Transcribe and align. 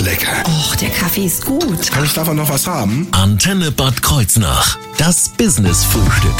ist 0.00 0.06
lecker. 0.06 0.42
Och, 0.46 0.76
der 0.76 0.90
Kaffee 0.90 1.24
ist 1.24 1.44
gut. 1.44 1.90
Kann 1.90 2.04
ich 2.04 2.12
davon 2.12 2.36
noch 2.36 2.48
was 2.48 2.66
haben? 2.66 3.08
Antenne 3.12 3.70
Bad 3.70 4.02
Kreuznach. 4.02 4.78
Das 4.98 5.28
Business-Frühstück. 5.30 6.34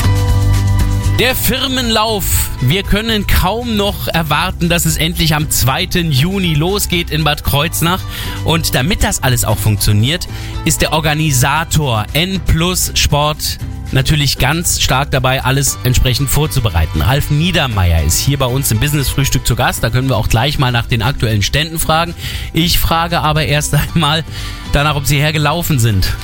Der 1.18 1.34
Firmenlauf. 1.34 2.50
Wir 2.62 2.82
können 2.82 3.26
kaum 3.26 3.76
noch 3.76 4.08
erwarten, 4.08 4.68
dass 4.68 4.86
es 4.86 4.96
endlich 4.96 5.34
am 5.34 5.50
2. 5.50 5.84
Juni 6.08 6.54
losgeht 6.54 7.10
in 7.10 7.24
Bad 7.24 7.44
Kreuznach. 7.44 8.00
Und 8.44 8.74
damit 8.74 9.02
das 9.02 9.22
alles 9.22 9.44
auch 9.44 9.58
funktioniert, 9.58 10.26
ist 10.64 10.80
der 10.80 10.92
Organisator 10.92 12.06
N 12.14 12.40
Plus 12.46 12.92
Sport 12.94 13.58
natürlich 13.92 14.38
ganz 14.38 14.80
stark 14.80 15.10
dabei, 15.10 15.42
alles 15.42 15.78
entsprechend 15.84 16.30
vorzubereiten. 16.30 17.02
Ralf 17.02 17.30
Niedermeyer 17.30 18.02
ist 18.02 18.18
hier 18.18 18.38
bei 18.38 18.46
uns 18.46 18.70
im 18.70 18.78
Business 18.78 19.08
Frühstück 19.08 19.46
zu 19.46 19.56
Gast. 19.56 19.82
Da 19.82 19.90
können 19.90 20.08
wir 20.08 20.16
auch 20.16 20.28
gleich 20.28 20.58
mal 20.58 20.72
nach 20.72 20.86
den 20.86 21.02
aktuellen 21.02 21.42
Ständen 21.42 21.78
fragen. 21.78 22.14
Ich 22.52 22.78
frage 22.78 23.20
aber 23.20 23.44
erst 23.44 23.74
einmal 23.94 24.24
danach, 24.72 24.96
ob 24.96 25.06
Sie 25.06 25.18
hergelaufen 25.18 25.78
sind. 25.78 26.14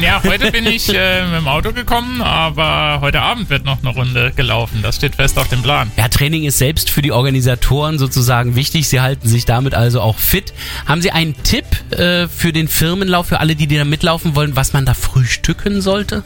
Ja, 0.00 0.22
heute 0.24 0.50
bin 0.50 0.66
ich 0.66 0.88
äh, 0.88 1.24
mit 1.26 1.40
dem 1.40 1.48
Auto 1.48 1.72
gekommen, 1.72 2.22
aber 2.22 3.00
heute 3.02 3.20
Abend 3.20 3.50
wird 3.50 3.64
noch 3.64 3.78
eine 3.82 3.90
Runde 3.90 4.32
gelaufen. 4.34 4.80
Das 4.82 4.96
steht 4.96 5.16
fest 5.16 5.38
auf 5.38 5.48
dem 5.48 5.62
Plan. 5.62 5.90
Ja, 5.96 6.08
Training 6.08 6.44
ist 6.44 6.58
selbst 6.58 6.88
für 6.88 7.02
die 7.02 7.12
Organisatoren 7.12 7.98
sozusagen 7.98 8.56
wichtig. 8.56 8.88
Sie 8.88 9.00
halten 9.00 9.28
sich 9.28 9.44
damit 9.44 9.74
also 9.74 10.00
auch 10.00 10.16
fit. 10.18 10.54
Haben 10.86 11.02
Sie 11.02 11.10
einen 11.10 11.40
Tipp 11.42 11.66
äh, 11.90 12.26
für 12.26 12.52
den 12.52 12.68
Firmenlauf, 12.68 13.26
für 13.26 13.40
alle, 13.40 13.54
die 13.54 13.66
da 13.66 13.84
mitlaufen 13.84 14.34
wollen, 14.34 14.56
was 14.56 14.72
man 14.72 14.86
da 14.86 14.94
frühstücken 14.94 15.82
sollte? 15.82 16.24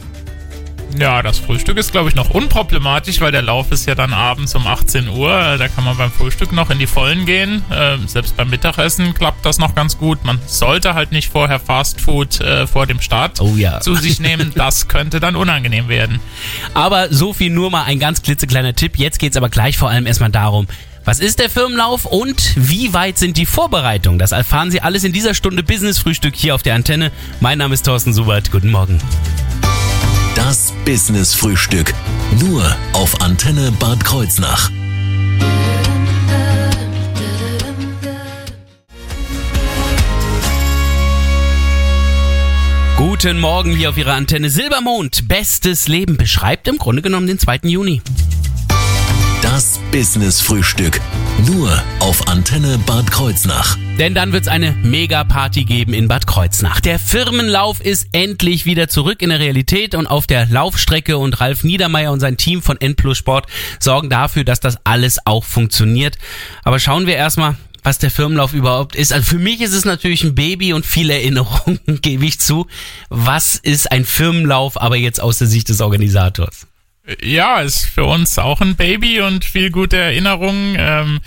Ja, 0.99 1.21
das 1.23 1.39
Frühstück 1.39 1.77
ist, 1.77 1.91
glaube 1.91 2.09
ich, 2.09 2.15
noch 2.15 2.29
unproblematisch, 2.31 3.21
weil 3.21 3.31
der 3.31 3.41
Lauf 3.41 3.71
ist 3.71 3.87
ja 3.87 3.95
dann 3.95 4.13
abends 4.13 4.53
um 4.55 4.67
18 4.67 5.07
Uhr. 5.09 5.29
Da 5.57 5.67
kann 5.67 5.83
man 5.83 5.97
beim 5.97 6.11
Frühstück 6.11 6.51
noch 6.51 6.69
in 6.69 6.79
die 6.79 6.87
Vollen 6.87 7.25
gehen. 7.25 7.63
Äh, 7.71 7.97
selbst 8.07 8.35
beim 8.37 8.49
Mittagessen 8.49 9.13
klappt 9.13 9.45
das 9.45 9.57
noch 9.57 9.73
ganz 9.73 9.97
gut. 9.97 10.23
Man 10.25 10.39
sollte 10.47 10.93
halt 10.93 11.11
nicht 11.11 11.31
vorher 11.31 11.59
Fastfood 11.59 12.41
äh, 12.41 12.67
vor 12.67 12.87
dem 12.87 12.99
Start 13.01 13.39
Oh 13.41 13.55
ja. 13.55 13.79
zu 13.79 13.95
sich 13.95 14.19
nehmen. 14.19 14.51
Das 14.61 14.87
könnte 14.87 15.19
dann 15.19 15.35
unangenehm 15.35 15.87
werden. 15.87 16.19
Aber 16.73 17.11
so 17.11 17.33
viel 17.33 17.49
nur 17.49 17.71
mal 17.71 17.83
ein 17.83 17.99
ganz 17.99 18.21
klitzekleiner 18.21 18.75
Tipp. 18.75 18.97
Jetzt 18.97 19.17
geht's 19.17 19.37
aber 19.37 19.49
gleich 19.49 19.77
vor 19.77 19.89
allem 19.89 20.05
erstmal 20.05 20.29
darum, 20.29 20.67
was 21.03 21.19
ist 21.19 21.39
der 21.39 21.49
Firmenlauf 21.49 22.05
und 22.05 22.53
wie 22.55 22.93
weit 22.93 23.17
sind 23.17 23.37
die 23.37 23.47
Vorbereitungen? 23.47 24.19
Das 24.19 24.33
erfahren 24.33 24.69
Sie 24.69 24.81
alles 24.81 25.03
in 25.03 25.13
dieser 25.13 25.33
Stunde 25.33 25.63
Business 25.63 25.97
Frühstück 25.97 26.35
hier 26.35 26.53
auf 26.53 26.61
der 26.61 26.75
Antenne. 26.75 27.11
Mein 27.39 27.57
Name 27.57 27.73
ist 27.73 27.85
Thorsten 27.85 28.13
Subert. 28.13 28.51
Guten 28.51 28.69
Morgen. 28.69 28.99
Das 30.51 30.73
Business-Frühstück. 30.83 31.93
Nur 32.41 32.75
auf 32.91 33.21
Antenne 33.21 33.71
Bad 33.79 34.03
Kreuznach. 34.03 34.69
Guten 42.97 43.39
Morgen 43.39 43.73
hier 43.73 43.91
auf 43.91 43.97
Ihrer 43.97 44.11
Antenne 44.11 44.49
Silbermond. 44.49 45.29
Bestes 45.29 45.87
Leben 45.87 46.17
beschreibt 46.17 46.67
im 46.67 46.77
Grunde 46.77 47.01
genommen 47.01 47.27
den 47.27 47.39
2. 47.39 47.59
Juni. 47.63 48.01
Das 49.41 49.79
Business-Frühstück. 49.93 50.99
Nur 51.47 51.81
auf 51.99 52.27
Antenne 52.27 52.77
Bad 52.85 53.09
Kreuznach. 53.09 53.75
Denn 53.97 54.13
dann 54.13 54.31
wird's 54.31 54.47
eine 54.47 54.73
Mega-Party 54.83 55.63
geben 55.63 55.93
in 55.93 56.07
Bad 56.07 56.27
Kreuznach. 56.27 56.81
Der 56.81 56.99
Firmenlauf 56.99 57.81
ist 57.81 58.09
endlich 58.11 58.65
wieder 58.65 58.87
zurück 58.89 59.23
in 59.23 59.29
der 59.29 59.39
Realität 59.39 59.95
und 59.95 60.05
auf 60.05 60.27
der 60.27 60.45
Laufstrecke 60.45 61.17
und 61.17 61.41
Ralf 61.41 61.63
Niedermeyer 61.63 62.11
und 62.11 62.19
sein 62.19 62.37
Team 62.37 62.61
von 62.61 62.79
N 62.79 62.95
Plus 62.95 63.17
Sport 63.17 63.47
sorgen 63.79 64.09
dafür, 64.09 64.43
dass 64.43 64.59
das 64.59 64.77
alles 64.83 65.25
auch 65.25 65.43
funktioniert. 65.43 66.19
Aber 66.63 66.79
schauen 66.79 67.07
wir 67.07 67.15
erstmal, 67.15 67.55
was 67.81 67.97
der 67.97 68.11
Firmenlauf 68.11 68.53
überhaupt 68.53 68.95
ist. 68.95 69.11
Also 69.11 69.25
für 69.25 69.39
mich 69.39 69.61
ist 69.61 69.73
es 69.73 69.83
natürlich 69.83 70.23
ein 70.23 70.35
Baby 70.35 70.73
und 70.73 70.85
viele 70.85 71.13
Erinnerungen, 71.13 71.79
gebe 72.01 72.25
ich 72.25 72.39
zu. 72.39 72.67
Was 73.09 73.55
ist 73.55 73.91
ein 73.91 74.05
Firmenlauf, 74.05 74.79
aber 74.79 74.95
jetzt 74.95 75.19
aus 75.19 75.39
der 75.39 75.47
Sicht 75.47 75.69
des 75.69 75.81
Organisators? 75.81 76.67
Ja, 77.23 77.61
ist 77.61 77.85
für 77.85 78.05
uns 78.05 78.37
auch 78.37 78.61
ein 78.61 78.75
Baby 78.75 79.21
und 79.21 79.43
viel 79.43 79.71
gute 79.71 79.97
Erinnerungen. 79.97 80.75
Ähm, 80.77 81.19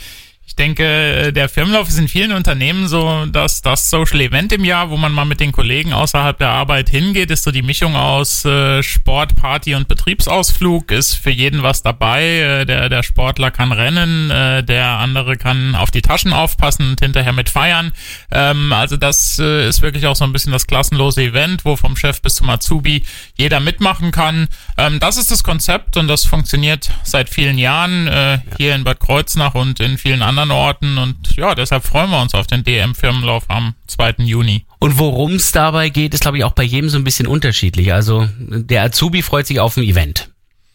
ich 0.47 0.57
denke, 0.57 1.33
der 1.33 1.49
Firmenlauf 1.49 1.89
ist 1.89 1.99
in 1.99 2.07
vielen 2.07 2.31
Unternehmen 2.31 2.87
so, 2.87 3.25
dass 3.27 3.63
das 3.63 3.89
Social 3.89 4.21
Event 4.21 4.53
im 4.53 4.65
Jahr, 4.65 4.91
wo 4.91 4.97
man 4.99 5.11
mal 5.11 5.25
mit 5.25 5.41
den 5.41 5.53
Kollegen 5.53 5.95
außerhalb 5.95 6.37
der 6.37 6.51
Arbeit 6.51 6.91
hingeht, 6.91 7.31
ist 7.31 7.45
so 7.45 7.51
die 7.51 7.63
Mischung 7.63 7.97
aus 7.97 8.45
äh, 8.45 8.83
Sport, 8.83 9.37
Party 9.37 9.75
und 9.75 9.89
Betriebsausflug, 9.89 10.91
ist 10.91 11.15
für 11.15 11.31
jeden 11.31 11.63
was 11.63 11.83
dabei. 11.83 12.25
Äh, 12.25 12.67
der, 12.67 12.91
der 12.91 13.03
Sportler 13.03 13.51
kann 13.51 13.73
rennen, 13.73 14.31
äh, 14.31 14.63
der 14.63 14.87
andere 14.99 15.37
kann 15.37 15.75
auf 15.75 15.91
die 15.91 16.03
Taschen 16.03 16.35
aufpassen 16.35 16.91
und 16.91 17.01
hinterher 17.01 17.33
mit 17.33 17.49
feiern. 17.49 17.93
Ähm, 18.31 18.73
also 18.73 18.99
das 18.99 19.39
äh, 19.39 19.67
ist 19.67 19.81
wirklich 19.81 20.07
auch 20.07 20.17
so 20.17 20.25
ein 20.25 20.33
bisschen 20.33 20.53
das 20.53 20.67
klassenlose 20.67 21.23
Event, 21.23 21.65
wo 21.65 21.77
vom 21.77 21.97
Chef 21.97 22.21
bis 22.21 22.35
zum 22.35 22.51
Azubi 22.51 23.03
jeder 23.35 23.61
mitmachen 23.61 24.11
kann. 24.11 24.49
Ähm, 24.77 25.01
das 25.01 25.17
ist 25.17 25.31
das 25.31 25.43
Konzept 25.43 25.97
und 25.97 26.07
das 26.07 26.27
funktioniert 26.27 26.91
seit 27.03 27.31
vielen 27.31 27.57
Jahren 27.57 28.09
äh, 28.09 28.41
hier 28.59 28.75
in 28.75 28.85
Bad 28.85 29.01
Kreuznach 29.01 29.55
und 29.55 29.81
in 29.81 29.97
vielen 29.97 30.21
anderen 30.21 30.34
Orten 30.51 30.99
und 30.99 31.37
ja, 31.37 31.55
deshalb 31.55 31.85
freuen 31.85 32.11
wir 32.11 32.21
uns 32.21 32.35
auf 32.35 32.47
den 32.47 32.65
DM-Firmenlauf 32.65 33.45
am 33.49 33.75
2. 33.87 34.17
Juni. 34.19 34.65
Und 34.79 34.99
worum 34.99 35.35
es 35.35 35.53
dabei 35.53 35.89
geht, 35.89 36.15
ist, 36.15 36.21
glaube 36.21 36.39
ich, 36.39 36.45
auch 36.45 36.53
bei 36.53 36.63
jedem 36.63 36.91
so 36.91 36.99
ein 36.99 37.05
bisschen 37.05 37.27
unterschiedlich. 37.27 37.93
Also 37.93 38.29
der 38.39 38.83
Azubi 38.83 39.23
freut 39.23 39.47
sich 39.47 39.61
auf 39.61 39.77
ein 39.77 39.85
Event. 39.85 40.31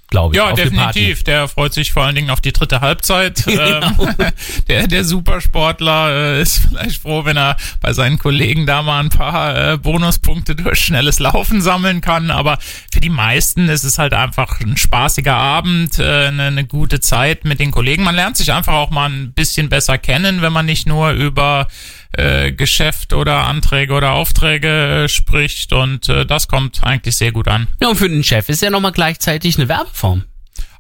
Glaube 0.09 0.36
ich. 0.36 0.42
Ja, 0.42 0.53
definitiv. 0.53 1.24
Der 1.24 1.47
freut 1.47 1.74
sich 1.74 1.92
vor 1.92 2.03
allen 2.03 2.16
Dingen 2.16 2.31
auf 2.31 2.42
die 2.42 2.52
dritte 2.52 2.81
Halbzeit. 2.81 3.44
Genau. 3.59 4.06
Ähm, 4.06 4.16
der, 4.70 4.88
der 4.88 5.03
Supersportler 5.03 6.38
äh, 6.38 6.42
ist 6.42 6.59
vielleicht 6.59 7.02
froh, 7.02 7.25
wenn 7.25 7.36
er 7.36 7.58
bei 7.81 7.94
seinen 7.94 8.18
Kollegen 8.18 8.66
da 8.66 8.81
mal 8.81 9.00
ein 9.02 9.09
paar 9.09 9.74
äh, 9.74 9.78
Bonuspunkte 9.78 10.56
durch 10.56 10.80
schnelles 10.80 11.20
Laufen 11.20 11.62
sammeln 11.62 12.00
kann. 12.00 12.31
Aber 12.31 12.58
für 12.92 13.02
die 13.02 13.09
meisten 13.09 13.68
ist 13.68 13.84
es 13.84 13.97
halt 13.97 14.14
einfach 14.14 14.62
ein 14.62 14.78
spaßiger 14.78 15.36
Abend, 15.36 16.00
äh, 16.00 16.28
eine, 16.28 16.44
eine 16.44 16.66
gute 16.66 17.00
Zeit 17.00 17.44
mit 17.44 17.59
den 17.59 17.72
Kollegen. 17.72 18.03
Man 18.03 18.16
lernt 18.16 18.38
sich 18.38 18.53
einfach 18.53 18.74
auch 18.74 18.91
mal 18.91 19.09
ein 19.09 19.34
bisschen 19.34 19.68
besser 19.68 19.97
kennen, 19.97 20.41
wenn 20.41 20.53
man 20.53 20.66
nicht 20.66 20.88
nur 20.88 21.12
über 21.12 21.68
äh, 22.14 22.52
Geschäft 22.52 23.14
oder 23.14 23.47
Anträge 23.47 23.94
oder 23.94 24.14
Aufträge 24.14 25.03
äh, 25.03 25.08
spricht 25.09 25.74
und 25.74 26.09
äh, 26.09 26.25
das 26.25 26.47
kommt 26.47 26.84
eigentlich 26.84 27.18
sehr 27.18 27.31
gut 27.31 27.47
an. 27.47 27.68
Ja, 27.80 27.90
und 27.90 27.96
für 27.96 28.09
den 28.09 28.24
Chef 28.24 28.50
ist 28.50 28.62
ja 28.62 28.70
nochmal 28.70 28.92
gleichzeitig 28.92 29.58
eine 29.58 29.70
Werbeform. 29.70 30.24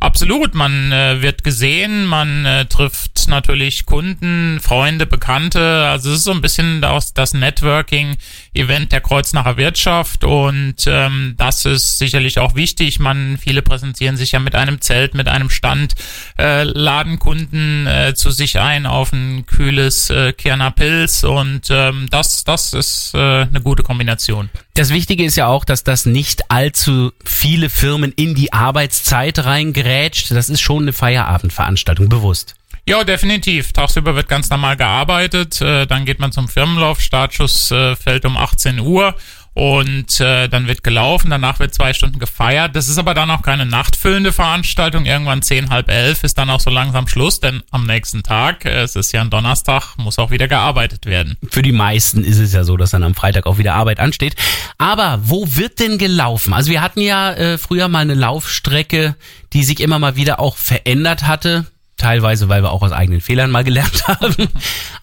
Absolut, 0.01 0.55
man 0.55 0.93
äh, 0.93 1.21
wird 1.21 1.43
gesehen, 1.43 2.05
man 2.05 2.45
äh, 2.45 2.65
trifft 2.65 3.27
natürlich 3.27 3.85
Kunden, 3.85 4.61
Freunde, 4.61 5.05
Bekannte. 5.05 5.87
Also 5.89 6.11
es 6.11 6.19
ist 6.19 6.23
so 6.23 6.31
ein 6.31 6.39
bisschen 6.39 6.81
das, 6.81 7.13
das 7.13 7.33
Networking-Event 7.33 8.93
der 8.93 9.01
Kreuznacher 9.01 9.57
Wirtschaft 9.57 10.23
und 10.23 10.75
ähm, 10.87 11.35
das 11.37 11.65
ist 11.65 11.99
sicherlich 11.99 12.39
auch 12.39 12.55
wichtig. 12.55 12.99
Man 12.99 13.37
viele 13.37 13.61
präsentieren 13.61 14.15
sich 14.15 14.31
ja 14.31 14.39
mit 14.39 14.55
einem 14.55 14.79
Zelt, 14.79 15.15
mit 15.15 15.27
einem 15.27 15.49
Stand, 15.49 15.95
äh, 16.37 16.63
laden 16.63 17.19
Kunden 17.19 17.85
äh, 17.85 18.13
zu 18.15 18.31
sich 18.31 18.57
ein 18.57 18.85
auf 18.85 19.11
ein 19.11 19.45
kühles 19.47 20.09
äh, 20.09 20.31
Kerner 20.31 20.71
Pilz 20.71 21.25
und 21.25 21.67
ähm, 21.71 22.07
das 22.09 22.45
das 22.45 22.71
ist 22.71 23.13
äh, 23.15 23.17
eine 23.17 23.59
gute 23.61 23.83
Kombination. 23.83 24.49
Das 24.75 24.91
Wichtige 24.91 25.25
ist 25.25 25.35
ja 25.35 25.47
auch, 25.47 25.65
dass 25.65 25.83
das 25.83 26.05
nicht 26.05 26.51
allzu 26.51 27.11
viele 27.25 27.69
Firmen 27.69 28.13
in 28.15 28.33
die 28.33 28.53
Arbeitszeit 28.53 29.43
reingrätscht. 29.89 30.31
Das 30.31 30.49
ist 30.49 30.61
schon 30.61 30.83
eine 30.83 30.93
Feierabendveranstaltung, 30.93 32.09
bewusst. 32.09 32.55
Ja, 32.85 33.03
definitiv. 33.03 33.73
Tagsüber 33.73 34.15
wird 34.15 34.27
ganz 34.27 34.49
normal 34.49 34.77
gearbeitet. 34.77 35.61
Äh, 35.61 35.85
dann 35.85 36.05
geht 36.05 36.19
man 36.19 36.31
zum 36.31 36.47
Firmenlauf. 36.47 36.99
Startschuss 37.01 37.71
äh, 37.71 37.95
fällt 37.95 38.25
um 38.25 38.37
18 38.37 38.79
Uhr 38.79 39.15
und 39.53 40.19
äh, 40.19 40.47
dann 40.47 40.67
wird 40.67 40.83
gelaufen. 40.83 41.29
Danach 41.29 41.59
wird 41.59 41.73
zwei 41.73 41.93
Stunden 41.93 42.19
gefeiert. 42.19 42.75
Das 42.75 42.87
ist 42.87 42.97
aber 42.97 43.13
dann 43.13 43.31
auch 43.31 43.41
keine 43.41 43.65
nachtfüllende 43.65 44.31
Veranstaltung. 44.31 45.05
Irgendwann 45.05 45.41
zehn, 45.41 45.69
halb 45.69 45.89
elf 45.89 46.23
ist 46.23 46.37
dann 46.37 46.49
auch 46.49 46.59
so 46.59 46.69
langsam 46.69 47.07
Schluss, 47.07 47.39
denn 47.39 47.63
am 47.71 47.85
nächsten 47.85 48.23
Tag, 48.23 48.65
äh, 48.65 48.81
es 48.81 48.95
ist 48.95 49.11
ja 49.11 49.21
ein 49.21 49.29
Donnerstag, 49.29 49.97
muss 49.97 50.19
auch 50.19 50.31
wieder 50.31 50.47
gearbeitet 50.47 51.05
werden. 51.05 51.37
Für 51.49 51.61
die 51.61 51.71
meisten 51.71 52.23
ist 52.23 52.39
es 52.39 52.53
ja 52.53 52.63
so, 52.63 52.77
dass 52.77 52.91
dann 52.91 53.03
am 53.03 53.15
Freitag 53.15 53.45
auch 53.45 53.57
wieder 53.57 53.73
Arbeit 53.73 53.99
ansteht. 53.99 54.35
Aber 54.77 55.19
wo 55.23 55.45
wird 55.55 55.79
denn 55.79 55.97
gelaufen? 55.97 56.53
Also 56.53 56.71
wir 56.71 56.81
hatten 56.81 57.01
ja 57.01 57.33
äh, 57.33 57.57
früher 57.57 57.87
mal 57.87 57.99
eine 57.99 58.13
Laufstrecke, 58.13 59.15
die 59.53 59.63
sich 59.63 59.79
immer 59.79 59.99
mal 59.99 60.15
wieder 60.15 60.39
auch 60.39 60.57
verändert 60.57 61.27
hatte. 61.27 61.65
Teilweise, 61.97 62.47
weil 62.47 62.63
wir 62.63 62.71
auch 62.71 62.81
aus 62.81 62.93
eigenen 62.93 63.19
Fehlern 63.19 63.51
mal 63.51 63.65
gelernt 63.65 64.07
haben. 64.07 64.47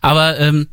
Aber 0.00 0.38
ähm, 0.40 0.68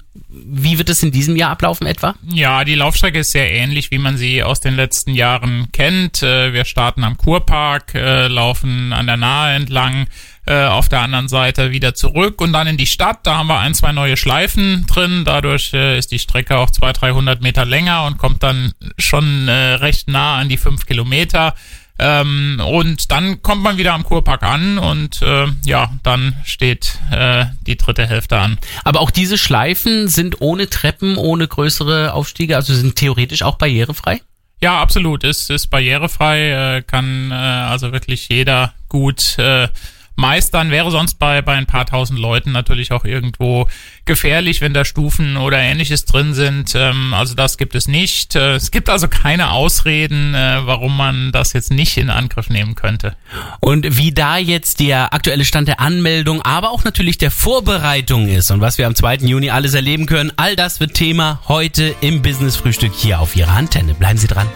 wie 0.46 0.78
wird 0.78 0.90
es 0.90 1.04
in 1.04 1.12
diesem 1.12 1.36
Jahr 1.36 1.52
ablaufen 1.52 1.86
etwa? 1.86 2.16
Ja, 2.28 2.64
die 2.64 2.76
Laufstrecke 2.76 3.20
ist 3.20 3.32
sehr 3.32 3.52
ähnlich, 3.52 3.92
wie 3.92 4.00
man 4.00 4.18
sie 4.18 4.42
aus 4.42 4.60
den 4.60 4.76
letzten 4.76 5.14
Jahren 5.14 5.68
kennt. 5.72 6.24
Äh, 6.24 6.54
Wir 6.54 6.66
starten 6.66 7.04
am 7.04 7.18
Kurpark, 7.18 7.94
äh, 7.94 8.28
laufen 8.28 8.94
an 8.94 9.06
der 9.06 9.18
Nahe 9.18 9.56
entlang, 9.56 10.08
äh, 10.46 10.66
auf 10.66 10.90
der 10.90 11.02
anderen 11.02 11.28
Seite 11.28 11.72
wieder 11.72 11.94
zurück 11.94 12.42
und 12.42 12.52
dann 12.52 12.68
in 12.68 12.78
die 12.78 12.88
Stadt. 12.88 13.20
Da 13.28 13.38
haben 13.38 13.48
wir 13.48 13.60
ein, 13.60 13.76
zwei 13.76 13.92
neue 13.92 14.18
Schleifen 14.18 14.86
drin. 14.88 15.24
Dadurch 15.24 15.74
ist 15.74 16.12
die 16.12 16.20
Strecke 16.20 16.58
auch 16.58 16.72
200, 16.72 17.02
300 17.02 17.42
Meter 17.42 17.66
länger 17.66 18.06
und 18.06 18.18
kommt 18.18 18.44
dann 18.44 18.74
schon 18.98 19.48
recht 19.48 20.10
nah 20.10 20.40
an 20.40 20.50
die 20.50 20.58
fünf 20.58 20.86
Kilometer. 20.86 21.54
Ähm, 22.00 22.62
und 22.66 23.12
dann 23.12 23.42
kommt 23.44 23.62
man 23.62 23.78
wieder 23.78 23.94
am 23.94 24.04
Kurpark 24.04 24.42
an 24.44 24.80
und 24.80 25.22
äh, 25.22 25.46
ja, 25.64 25.92
dann 26.02 26.36
steht 26.44 27.00
äh, 27.12 27.46
die 27.68 27.78
dritte 27.78 28.08
Hälfte 28.08 28.38
an. 28.38 28.58
Aber 28.84 29.00
auch 29.00 29.12
diese 29.12 29.38
Schleifen 29.38 30.08
sind 30.08 30.42
ohne 30.42 30.70
Treppen, 30.70 31.18
ohne 31.18 31.48
größere 31.48 32.14
Aufstiege, 32.14 32.56
also 32.56 32.74
sind 32.74 32.96
theoretisch 32.96 33.44
auch 33.44 33.58
barrierefrei? 33.58 34.22
Ja, 34.60 34.80
absolut. 34.82 35.24
Ist, 35.24 35.50
ist 35.50 35.68
barrierefrei, 35.68 36.78
äh, 36.78 36.82
kann 36.82 37.32
äh, 37.32 37.36
also 37.36 37.92
wirklich 37.92 38.30
jeder 38.30 38.74
gut 38.88 39.38
äh, 39.38 39.68
meistern. 40.16 40.72
Wäre 40.72 40.92
sonst 40.92 41.16
bei, 41.20 41.42
bei 41.42 41.54
ein 41.54 41.66
paar 41.66 41.86
tausend 41.86 42.20
Leuten 42.20 42.52
natürlich 42.52 42.92
auch 42.92 43.06
irgendwo 43.06 43.68
gefährlich, 44.06 44.62
wenn 44.62 44.74
da 44.74 44.86
Stufen 44.86 45.38
oder 45.38 45.60
ähnliches 45.60 46.06
drin 46.06 46.34
sind. 46.34 46.74
Ähm, 46.76 47.14
also 47.14 47.36
das 47.36 47.58
gibt 47.58 47.76
es 47.76 47.88
nicht. 47.88 48.36
Äh, 48.36 48.56
es 48.56 48.72
gibt 48.72 48.90
also 48.90 49.08
keine 49.08 49.52
Ausreden, 49.52 50.34
äh, 50.36 50.66
warum 50.66 50.96
man 50.96 51.32
das 51.32 51.54
jetzt 51.54 51.72
nicht 51.72 51.98
in 51.98 52.10
Angriff 52.10 52.50
nehmen 52.50 52.76
könnte. 52.76 53.16
Und 53.60 53.98
wie 53.98 54.12
da 54.12 54.38
jetzt 54.38 54.80
der 54.80 55.14
aktuelle 55.14 55.46
Stand 55.46 55.68
der 55.68 55.80
Anmeldung, 55.80 56.42
aber 56.42 56.72
auch 56.72 56.84
natürlich 56.84 57.18
der 57.18 57.32
Vorbereitung 57.32 58.28
ist 58.28 58.52
und 58.52 58.62
was 58.62 58.78
wir 58.78 58.88
am 58.88 58.96
2. 58.96 59.18
Juni 59.18 59.50
alles 59.50 59.74
erleben 59.74 60.06
können, 60.06 60.32
all 60.36 60.56
das 60.56 60.80
wird 60.80 60.94
Thema 60.94 61.42
heute 61.48 61.96
im 62.02 62.22
Business 62.22 62.56
Frühstück 62.56 62.94
hier 62.94 63.20
auf 63.20 63.36
Ihrer 63.36 63.54
Antenne. 63.54 63.94
Bleiben 63.94 64.18
Sie 64.18 64.28
dran. 64.28 64.48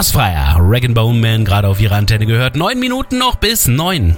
Crossfire, 0.00 0.56
Rag 0.58 0.94
Bone 0.94 1.18
Man 1.18 1.44
gerade 1.44 1.68
auf 1.68 1.78
ihrer 1.78 1.96
Antenne 1.96 2.24
gehört. 2.24 2.56
Neun 2.56 2.80
Minuten 2.80 3.18
noch 3.18 3.34
bis 3.34 3.68
neun. 3.68 4.16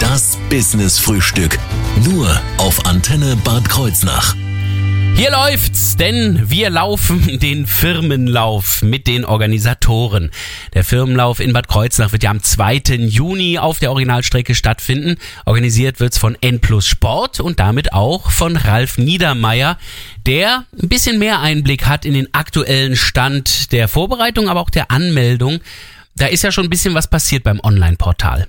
Das 0.00 0.36
Business 0.50 0.98
Frühstück. 0.98 1.58
Nur 2.04 2.28
auf 2.58 2.84
Antenne 2.84 3.36
Bad 3.42 3.66
Kreuznach. 3.66 4.36
Hier 5.16 5.30
läuft's, 5.30 5.94
denn 5.96 6.50
wir 6.50 6.70
laufen 6.70 7.38
den 7.38 7.68
Firmenlauf 7.68 8.82
mit 8.82 9.06
den 9.06 9.24
Organisatoren. 9.24 10.32
Der 10.74 10.82
Firmenlauf 10.82 11.38
in 11.38 11.52
Bad 11.52 11.68
Kreuznach 11.68 12.10
wird 12.10 12.24
ja 12.24 12.30
am 12.30 12.42
2. 12.42 12.82
Juni 12.98 13.58
auf 13.58 13.78
der 13.78 13.92
Originalstrecke 13.92 14.56
stattfinden. 14.56 15.14
Organisiert 15.44 16.00
wird's 16.00 16.18
von 16.18 16.36
N 16.40 16.60
Plus 16.60 16.88
Sport 16.88 17.38
und 17.38 17.60
damit 17.60 17.92
auch 17.92 18.32
von 18.32 18.56
Ralf 18.56 18.98
Niedermeyer, 18.98 19.78
der 20.26 20.64
ein 20.82 20.88
bisschen 20.88 21.20
mehr 21.20 21.40
Einblick 21.40 21.86
hat 21.86 22.04
in 22.04 22.14
den 22.14 22.34
aktuellen 22.34 22.96
Stand 22.96 23.70
der 23.70 23.86
Vorbereitung, 23.86 24.48
aber 24.48 24.60
auch 24.60 24.70
der 24.70 24.90
Anmeldung. 24.90 25.60
Da 26.16 26.26
ist 26.26 26.42
ja 26.42 26.50
schon 26.50 26.64
ein 26.64 26.70
bisschen 26.70 26.94
was 26.94 27.08
passiert 27.08 27.44
beim 27.44 27.60
Online-Portal. 27.60 28.48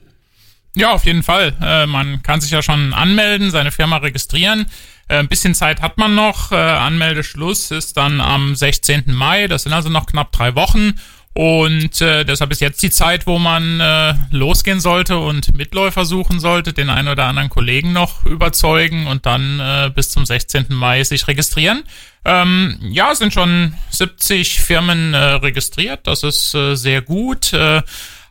Ja, 0.75 0.91
auf 0.91 1.05
jeden 1.05 1.23
Fall. 1.23 1.53
Äh, 1.61 1.85
man 1.85 2.21
kann 2.21 2.41
sich 2.41 2.51
ja 2.51 2.61
schon 2.61 2.93
anmelden, 2.93 3.49
seine 3.49 3.71
Firma 3.71 3.97
registrieren. 3.97 4.65
Äh, 5.07 5.17
ein 5.17 5.27
bisschen 5.27 5.55
Zeit 5.55 5.81
hat 5.81 5.97
man 5.97 6.15
noch. 6.15 6.51
Äh, 6.51 6.55
Anmeldeschluss 6.55 7.71
ist 7.71 7.97
dann 7.97 8.21
am 8.21 8.55
16. 8.55 9.03
Mai. 9.07 9.47
Das 9.47 9.63
sind 9.63 9.73
also 9.73 9.89
noch 9.89 10.05
knapp 10.05 10.31
drei 10.31 10.55
Wochen. 10.55 10.93
Und 11.37 11.99
äh, 11.99 12.23
deshalb 12.23 12.51
ist 12.51 12.61
jetzt 12.61 12.81
die 12.81 12.89
Zeit, 12.89 13.27
wo 13.27 13.39
man 13.39 13.81
äh, 13.81 14.13
losgehen 14.31 14.79
sollte 14.79 15.17
und 15.17 15.53
Mitläufer 15.53 16.05
suchen 16.05 16.39
sollte, 16.39 16.71
den 16.71 16.89
einen 16.89 17.09
oder 17.09 17.25
anderen 17.25 17.49
Kollegen 17.49 17.91
noch 17.91 18.25
überzeugen 18.25 19.05
und 19.05 19.25
dann 19.25 19.59
äh, 19.59 19.91
bis 19.93 20.11
zum 20.11 20.25
16. 20.25 20.67
Mai 20.69 21.03
sich 21.03 21.27
registrieren. 21.27 21.83
Ähm, 22.23 22.77
ja, 22.81 23.11
es 23.11 23.17
sind 23.17 23.33
schon 23.33 23.73
70 23.89 24.61
Firmen 24.61 25.13
äh, 25.13 25.17
registriert. 25.17 26.07
Das 26.07 26.23
ist 26.23 26.55
äh, 26.55 26.75
sehr 26.75 27.01
gut. 27.01 27.51
Äh, 27.51 27.81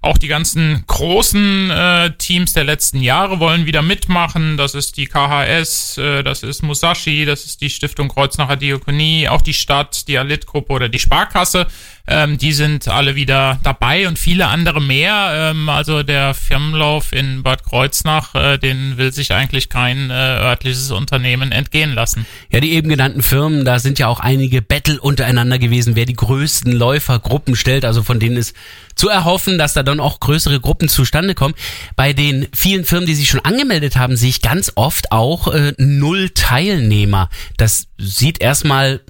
auch 0.05 0.19
die 0.19 0.29
ganzen 0.29 0.85
großen 0.87 1.71
äh, 1.71 2.11
Teams 2.19 2.53
der 2.53 2.65
letzten 2.65 3.01
Jahre 3.01 3.41
wollen 3.41 3.67
wieder 3.67 3.83
mitmachen. 3.83 4.57
Das 4.57 4.75
ist 4.75 4.97
die 4.97 5.07
KHS, 5.07 5.99
äh, 5.99 6.23
das 6.23 6.43
ist 6.43 6.63
Musashi, 6.63 7.25
das 7.25 7.45
ist 7.45 7.61
die 7.61 7.71
Stiftung 7.71 8.09
Kreuznacher 8.09 8.57
Diakonie, 8.57 9.29
auch 9.29 9.43
die 9.43 9.55
Stadt, 9.55 10.07
die 10.09 10.19
Alit-Gruppe 10.19 10.73
oder 10.73 10.89
die 10.89 10.99
Sparkasse. 10.99 11.67
Ähm, 12.07 12.37
die 12.37 12.53
sind 12.53 12.87
alle 12.87 13.15
wieder 13.15 13.59
dabei 13.63 14.07
und 14.07 14.19
viele 14.19 14.49
andere 14.49 14.83
mehr. 14.83 15.53
Ähm, 15.53 15.71
also 15.71 16.03
der 16.03 16.35
Firmenlauf 16.35 17.13
in 17.13 17.43
Bad 17.43 17.65
Kreuznach, 17.65 18.35
äh, 18.35 18.59
den 18.59 18.99
will 18.99 19.11
sich 19.11 19.33
eigentlich 19.33 19.71
kein 19.71 20.11
äh, 20.11 20.13
örtliches 20.13 20.91
Unternehmen 20.91 21.51
entgehen 21.51 21.95
lassen. 21.95 22.27
Ja, 22.51 22.61
die 22.61 22.73
eben 22.73 22.91
genannten 22.91 23.23
Firmen, 23.23 23.65
da 23.65 23.79
sind 23.79 23.99
ja 23.99 24.09
auch 24.09 24.21
einige 24.21 24.61
Battle 24.61 25.01
untereinander 25.01 25.59
gewesen, 25.59 25.97
wer 25.97 26.05
die 26.05 26.13
größten 26.13 26.73
Läufergruppen 26.73 27.57
stellt. 27.57 27.87
Also 27.87 28.03
von 28.03 28.21
denen 28.21 28.37
ist 28.37 28.55
zu 28.95 29.09
erhoffen, 29.09 29.57
dass 29.57 29.73
da 29.73 29.83
dann 29.83 29.99
auch 29.99 30.21
größere 30.21 30.61
Gruppen 30.61 30.91
zustande 30.91 31.35
kommen. 31.35 31.55
Bei 31.97 32.13
den 32.13 32.49
vielen 32.55 32.85
Firmen, 32.85 33.07
die 33.07 33.15
sich 33.15 33.31
schon 33.31 33.41
angemeldet 33.41 33.97
haben, 33.97 34.17
sehe 34.17 34.29
ich 34.29 34.43
ganz 34.43 34.73
oft 34.75 35.11
auch 35.11 35.49
äh, 35.49 35.73
null 35.79 36.29
Teilnehmer. 36.35 37.31
Das 37.57 37.87
sieht 37.97 38.43
erstmal 38.43 39.01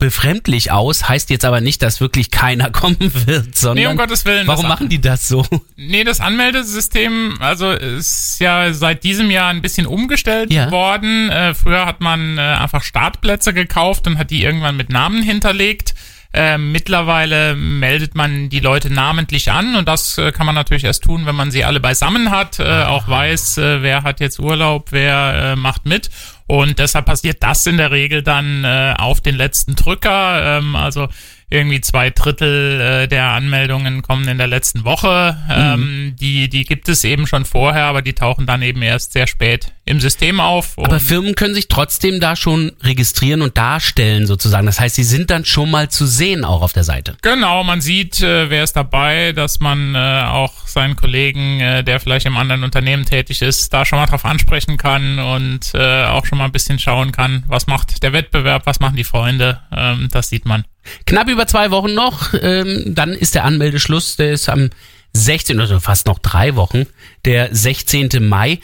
befremdlich 0.00 0.72
aus, 0.72 1.08
heißt 1.08 1.30
jetzt 1.30 1.44
aber 1.44 1.60
nicht, 1.60 1.82
dass 1.82 2.00
wirklich 2.00 2.32
keiner 2.32 2.70
kommen 2.72 2.98
wird, 3.26 3.56
sondern 3.56 3.84
nee, 3.84 3.86
um 3.86 3.96
Gottes 3.96 4.24
Willen, 4.24 4.48
warum 4.48 4.66
machen 4.66 4.88
die 4.88 5.00
das 5.00 5.28
so? 5.28 5.46
Nee, 5.76 6.02
das 6.02 6.20
Anmeldesystem, 6.20 7.36
also 7.38 7.70
ist 7.70 8.40
ja 8.40 8.72
seit 8.72 9.04
diesem 9.04 9.30
Jahr 9.30 9.50
ein 9.50 9.62
bisschen 9.62 9.86
umgestellt 9.86 10.52
ja. 10.52 10.70
worden. 10.72 11.30
Äh, 11.30 11.54
früher 11.54 11.86
hat 11.86 12.00
man 12.00 12.38
äh, 12.38 12.40
einfach 12.40 12.82
Startplätze 12.82 13.54
gekauft 13.54 14.08
und 14.08 14.18
hat 14.18 14.30
die 14.30 14.42
irgendwann 14.42 14.76
mit 14.76 14.90
Namen 14.90 15.22
hinterlegt. 15.22 15.94
Äh, 16.32 16.58
mittlerweile 16.58 17.56
meldet 17.56 18.14
man 18.14 18.50
die 18.50 18.60
Leute 18.60 18.88
namentlich 18.88 19.50
an 19.50 19.74
und 19.74 19.88
das 19.88 20.16
äh, 20.16 20.30
kann 20.30 20.46
man 20.46 20.54
natürlich 20.54 20.84
erst 20.84 21.02
tun, 21.02 21.26
wenn 21.26 21.34
man 21.34 21.50
sie 21.50 21.64
alle 21.64 21.80
beisammen 21.80 22.30
hat, 22.30 22.60
äh, 22.60 22.84
auch 22.84 23.08
weiß, 23.08 23.58
äh, 23.58 23.82
wer 23.82 24.04
hat 24.04 24.20
jetzt 24.20 24.38
Urlaub, 24.38 24.92
wer 24.92 25.34
äh, 25.34 25.56
macht 25.56 25.86
mit. 25.86 26.08
Und 26.50 26.80
deshalb 26.80 27.06
passiert 27.06 27.44
das 27.44 27.64
in 27.68 27.76
der 27.76 27.92
Regel 27.92 28.24
dann 28.24 28.64
äh, 28.64 28.94
auf 28.98 29.20
den 29.20 29.36
letzten 29.36 29.76
Drücker. 29.76 30.58
Ähm, 30.58 30.74
also 30.74 31.06
irgendwie 31.50 31.80
zwei 31.80 32.10
Drittel 32.10 32.80
äh, 32.80 33.08
der 33.08 33.30
Anmeldungen 33.30 34.02
kommen 34.02 34.28
in 34.28 34.38
der 34.38 34.46
letzten 34.46 34.84
Woche. 34.84 35.36
Ähm, 35.50 35.80
mhm. 35.80 36.16
die, 36.16 36.48
die 36.48 36.64
gibt 36.64 36.88
es 36.88 37.02
eben 37.04 37.26
schon 37.26 37.44
vorher, 37.44 37.84
aber 37.84 38.02
die 38.02 38.12
tauchen 38.12 38.46
dann 38.46 38.62
eben 38.62 38.82
erst 38.82 39.12
sehr 39.12 39.26
spät 39.26 39.72
im 39.84 39.98
System 39.98 40.38
auf. 40.38 40.78
Aber 40.78 41.00
Firmen 41.00 41.34
können 41.34 41.54
sich 41.54 41.66
trotzdem 41.66 42.20
da 42.20 42.36
schon 42.36 42.70
registrieren 42.82 43.42
und 43.42 43.58
darstellen 43.58 44.28
sozusagen. 44.28 44.66
Das 44.66 44.78
heißt, 44.78 44.94
sie 44.94 45.02
sind 45.02 45.30
dann 45.30 45.44
schon 45.44 45.70
mal 45.70 45.88
zu 45.88 46.06
sehen 46.06 46.44
auch 46.44 46.62
auf 46.62 46.72
der 46.72 46.84
Seite. 46.84 47.16
Genau, 47.22 47.64
man 47.64 47.80
sieht, 47.80 48.22
äh, 48.22 48.48
wer 48.48 48.62
ist 48.62 48.74
dabei, 48.74 49.32
dass 49.32 49.58
man 49.58 49.96
äh, 49.96 49.98
auch 49.98 50.68
seinen 50.68 50.94
Kollegen, 50.94 51.60
äh, 51.60 51.82
der 51.82 51.98
vielleicht 51.98 52.26
im 52.26 52.36
anderen 52.36 52.62
Unternehmen 52.62 53.04
tätig 53.04 53.42
ist, 53.42 53.72
da 53.72 53.84
schon 53.84 53.98
mal 53.98 54.06
drauf 54.06 54.24
ansprechen 54.24 54.76
kann 54.76 55.18
und 55.18 55.72
äh, 55.74 56.04
auch 56.04 56.24
schon 56.24 56.38
mal 56.38 56.44
ein 56.44 56.52
bisschen 56.52 56.78
schauen 56.78 57.10
kann, 57.10 57.42
was 57.48 57.66
macht 57.66 58.04
der 58.04 58.12
Wettbewerb, 58.12 58.66
was 58.66 58.78
machen 58.78 58.94
die 58.94 59.04
Freunde. 59.04 59.60
Ähm, 59.76 60.08
das 60.12 60.28
sieht 60.28 60.44
man. 60.44 60.64
Knapp 61.06 61.28
über 61.28 61.46
zwei 61.46 61.70
Wochen 61.70 61.94
noch, 61.94 62.34
ähm, 62.40 62.94
dann 62.94 63.10
ist 63.10 63.34
der 63.34 63.44
Anmeldeschluss, 63.44 64.16
der 64.16 64.32
ist 64.32 64.48
am 64.48 64.70
16. 65.12 65.60
also 65.60 65.80
fast 65.80 66.06
noch 66.06 66.18
drei 66.18 66.54
Wochen, 66.56 66.86
der 67.24 67.54
16. 67.54 68.10
Mai. 68.20 68.60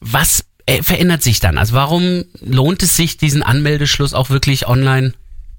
Was 0.00 0.44
äh, 0.66 0.82
verändert 0.82 1.22
sich 1.22 1.40
dann? 1.40 1.58
Also 1.58 1.74
warum 1.74 2.24
lohnt 2.40 2.82
es 2.82 2.96
sich, 2.96 3.16
diesen 3.16 3.42
Anmeldeschluss 3.42 4.14
auch 4.14 4.30
wirklich 4.30 4.66
online 4.66 5.14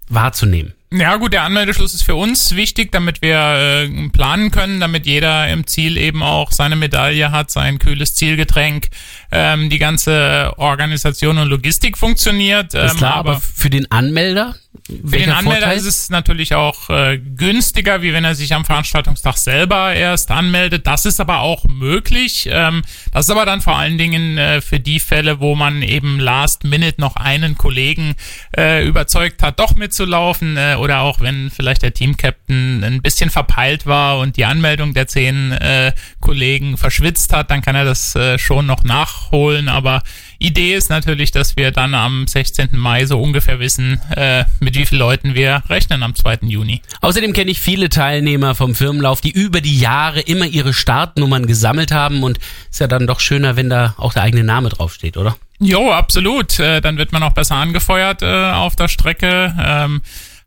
wahrzunehmen? 0.10 0.74
Ja 0.92 1.16
gut, 1.16 1.34
der 1.34 1.42
Anmeldeschluss 1.42 1.96
ist 1.96 2.04
für 2.04 2.14
uns 2.14 2.56
wichtig, 2.56 2.92
damit 2.92 3.24
wir 3.24 3.38
äh, 3.38 4.10
planen 4.10 4.52
können, 4.52 4.80
damit 4.80 5.08
jeder 5.08 5.50
im 5.50 5.66
Ziel 5.66 5.98
eben 5.98 6.22
auch 6.22 6.52
seine 6.52 6.76
Medaille 6.76 7.32
hat, 7.32 7.50
sein 7.50 7.80
kühles 7.80 8.14
Zielgetränk, 8.14 8.90
ähm, 9.32 9.72
die 9.72 9.80
ganze 9.80 10.54
Organisation 10.58 11.40
und 11.40 11.48
Logistik 11.48 11.98
funktioniert. 11.98 12.76
Ähm, 12.76 12.86
ist 12.86 12.98
klar, 12.98 13.16
aber 13.16 13.40
für 13.40 13.72
den 13.72 13.90
Anmelder? 13.90 14.56
Für 14.86 15.18
den 15.18 15.30
Anmelder 15.30 15.62
Vorteil? 15.62 15.78
ist 15.78 15.86
es 15.86 16.10
natürlich 16.10 16.56
auch 16.56 16.90
äh, 16.90 17.18
günstiger, 17.18 18.02
wie 18.02 18.12
wenn 18.12 18.25
er 18.25 18.36
sich 18.36 18.54
am 18.54 18.66
Veranstaltungstag 18.66 19.38
selber 19.38 19.94
erst 19.94 20.30
anmeldet. 20.30 20.86
Das 20.86 21.06
ist 21.06 21.22
aber 21.22 21.40
auch 21.40 21.63
möglich. 21.66 22.50
Ähm, 22.52 22.82
das 23.13 23.25
ist 23.25 23.32
aber 23.32 23.46
dann 23.46 23.62
vor 23.62 23.78
allen 23.78 23.98
Dingen 23.98 24.38
äh, 24.38 24.60
für 24.60 24.82
die 24.82 25.00
Fälle, 25.00 25.40
wo 25.40 25.56
man 25.56 25.84
eben 25.84 26.20
last 26.20 26.66
minute 26.66 27.00
noch 27.00 27.16
einen 27.16 27.58
Kollegen 27.58 28.16
äh, 28.58 28.86
überzeugt 28.86 29.42
hat, 29.42 29.58
doch 29.60 29.75
mitzulaufen 29.75 30.58
äh, 30.58 30.75
oder 30.78 31.02
auch 31.02 31.22
wenn 31.22 31.50
vielleicht 31.50 31.82
der 31.82 31.94
Teamcaptain 31.94 32.84
ein 32.84 33.02
bisschen 33.02 33.30
verpeilt 33.30 33.86
war 33.86 34.20
und 34.20 34.36
die 34.36 34.44
Anmeldung 34.44 34.94
der 34.94 35.08
zehn 35.08 35.54
äh, 35.54 35.94
Kollegen 36.20 36.78
verschwitzt 36.78 37.32
hat, 37.32 37.52
dann 37.52 37.62
kann 37.62 37.75
er 37.75 37.86
das 37.86 38.16
äh, 38.16 38.38
schon 38.38 38.66
noch 38.66 38.84
nachholen. 38.84 39.70
Aber 39.70 40.04
Idee 40.40 40.75
ist 40.75 40.90
natürlich, 40.90 41.32
dass 41.32 41.58
wir 41.58 41.72
dann 41.72 41.94
am 41.94 42.28
16. 42.28 42.70
Mai 42.74 43.06
so 43.06 43.22
ungefähr 43.22 43.60
wissen, 43.60 44.00
äh, 44.16 44.46
mit 44.60 44.75
wie 44.75 44.86
vielen 44.86 45.00
Leuten 45.00 45.36
wir 45.36 45.63
rechnen 45.70 46.04
am 46.04 46.16
2. 46.16 46.40
Juni. 46.44 46.82
Außerdem 47.02 47.34
kenne 47.34 47.52
ich 47.52 47.60
viele 47.60 47.90
Teilnehmer 47.90 48.56
vom 48.56 48.75
Firmenlauf, 48.75 49.22
die 49.22 49.32
über 49.32 49.62
die 49.62 49.80
Jahre 49.80 50.22
immer 50.22 50.46
ihre 50.46 50.74
Startnummern 50.74 51.46
gesammelt 51.46 51.92
haben 51.92 52.24
und 52.24 52.40
ist 52.70 52.80
ja 52.80 52.88
dann 52.88 53.08
doch 53.08 53.20
schöner, 53.20 53.56
wenn 53.56 53.70
da 53.70 53.96
auch 53.98 54.13
der 54.13 54.24
eigene 54.24 54.44
Name 54.44 54.70
draufsteht, 54.70 55.18
oder? 55.18 55.36
Jo, 55.60 55.92
absolut. 55.92 56.60
Äh, 56.60 56.82
dann 56.82 56.98
wird 56.98 57.12
man 57.12 57.24
auch 57.24 57.34
besser 57.34 57.56
angefeuert 57.56 58.22
äh, 58.22 58.52
auf 58.52 58.75
der 58.75 58.88
Strecke. 58.88 59.56
Ähm, 59.58 60.02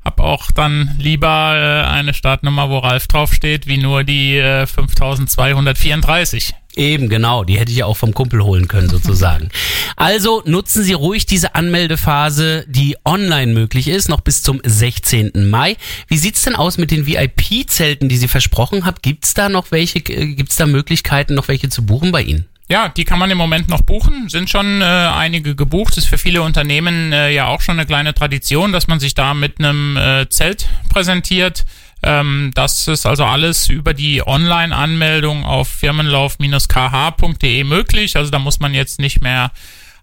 hab 0.05 0.21
auch 0.21 0.53
dann 0.53 0.95
lieber 0.99 1.57
äh, 1.57 1.91
eine 1.91 2.15
Startnummer, 2.15 2.71
wo 2.71 2.79
Ralf 2.79 3.09
draufsteht, 3.09 3.67
wie 3.67 3.79
nur 3.79 4.05
die 4.05 4.37
äh, 4.37 4.67
5234. 4.67 6.55
Eben, 6.77 7.09
genau. 7.09 7.43
Die 7.43 7.59
hätte 7.59 7.73
ich 7.73 7.79
ja 7.79 7.87
auch 7.87 7.97
vom 7.97 8.13
Kumpel 8.13 8.45
holen 8.45 8.69
können, 8.69 8.91
sozusagen. 8.91 9.49
also 9.97 10.43
nutzen 10.45 10.85
Sie 10.85 10.93
ruhig 10.93 11.25
diese 11.25 11.55
Anmeldephase, 11.55 12.67
die 12.69 12.97
online 13.05 13.53
möglich 13.53 13.89
ist, 13.89 14.11
noch 14.11 14.21
bis 14.21 14.43
zum 14.43 14.61
16. 14.65 15.49
Mai. 15.49 15.77
Wie 16.07 16.19
sieht's 16.19 16.43
denn 16.43 16.55
aus 16.55 16.77
mit 16.77 16.91
den 16.91 17.07
VIP-Zelten, 17.07 18.11
die 18.11 18.19
Sie 18.19 18.29
versprochen 18.29 18.85
haben? 18.85 18.99
Gibt's 19.01 19.33
da 19.33 19.49
noch 19.49 19.71
welche, 19.71 20.01
äh, 20.01 20.35
gibt's 20.35 20.57
da 20.57 20.67
Möglichkeiten, 20.67 21.35
noch 21.35 21.49
welche 21.49 21.71
zu 21.71 21.85
buchen 21.85 22.13
bei 22.13 22.23
Ihnen? 22.23 22.45
Ja, 22.69 22.89
die 22.89 23.05
kann 23.05 23.21
man 23.21 23.31
im 23.31 23.39
Moment 23.39 23.69
noch 23.69 23.83
buchen, 23.83 24.29
sind 24.29 24.51
schon 24.51 24.83
äh, 24.83 24.85
einige 24.85 25.55
gebucht. 25.55 25.97
Ist 25.97 26.09
für 26.09 26.19
viele 26.19 26.43
Unternehmen 26.43 27.13
äh, 27.13 27.31
ja 27.31 27.47
auch 27.47 27.61
schon 27.61 27.79
eine 27.79 27.87
kleine 27.87 28.13
Tradition, 28.13 28.73
dass 28.73 28.89
man 28.89 28.99
sich 28.99 29.15
da 29.15 29.35
mit 29.35 29.61
einem 29.61 29.97
äh, 29.97 30.29
Zelt 30.29 30.69
präsentiert. 30.89 31.65
Ähm, 32.07 32.53
das 32.55 32.87
ist 32.87 33.05
also 33.05 33.25
alles 33.25 33.69
über 33.69 33.93
die 33.93 34.25
Online-Anmeldung 34.25 35.45
auf 35.45 35.69
firmenlauf-kh.de 35.69 37.65
möglich. 37.65 38.17
Also 38.17 38.31
da 38.31 38.39
muss 38.39 38.61
man 38.61 38.75
jetzt 38.75 39.01
nicht 39.01 39.21
mehr 39.23 39.51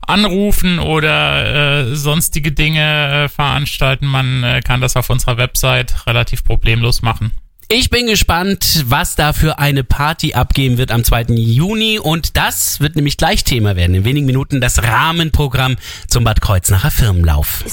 anrufen 0.01 0.79
oder 0.79 1.85
äh, 1.91 1.95
sonstige 1.95 2.51
Dinge 2.51 3.23
äh, 3.23 3.29
veranstalten. 3.29 4.05
Man 4.05 4.43
äh, 4.43 4.61
kann 4.61 4.81
das 4.81 4.97
auf 4.97 5.09
unserer 5.09 5.37
Website 5.37 6.05
relativ 6.05 6.43
problemlos 6.43 7.01
machen. 7.01 7.31
Ich 7.75 7.89
bin 7.89 8.05
gespannt, 8.05 8.83
was 8.85 9.15
da 9.15 9.33
für 9.33 9.57
eine 9.57 9.83
Party 9.83 10.35
abgehen 10.35 10.77
wird 10.77 10.91
am 10.91 11.03
2. 11.03 11.23
Juni 11.29 11.97
und 11.97 12.37
das 12.37 12.79
wird 12.81 12.95
nämlich 12.95 13.17
gleich 13.17 13.43
Thema 13.45 13.75
werden. 13.75 13.95
In 13.95 14.05
wenigen 14.05 14.27
Minuten 14.27 14.61
das 14.61 14.83
Rahmenprogramm 14.83 15.77
zum 16.07 16.23
Bad 16.23 16.39
Kreuznacher 16.39 16.91
Firmenlauf. 16.91 17.63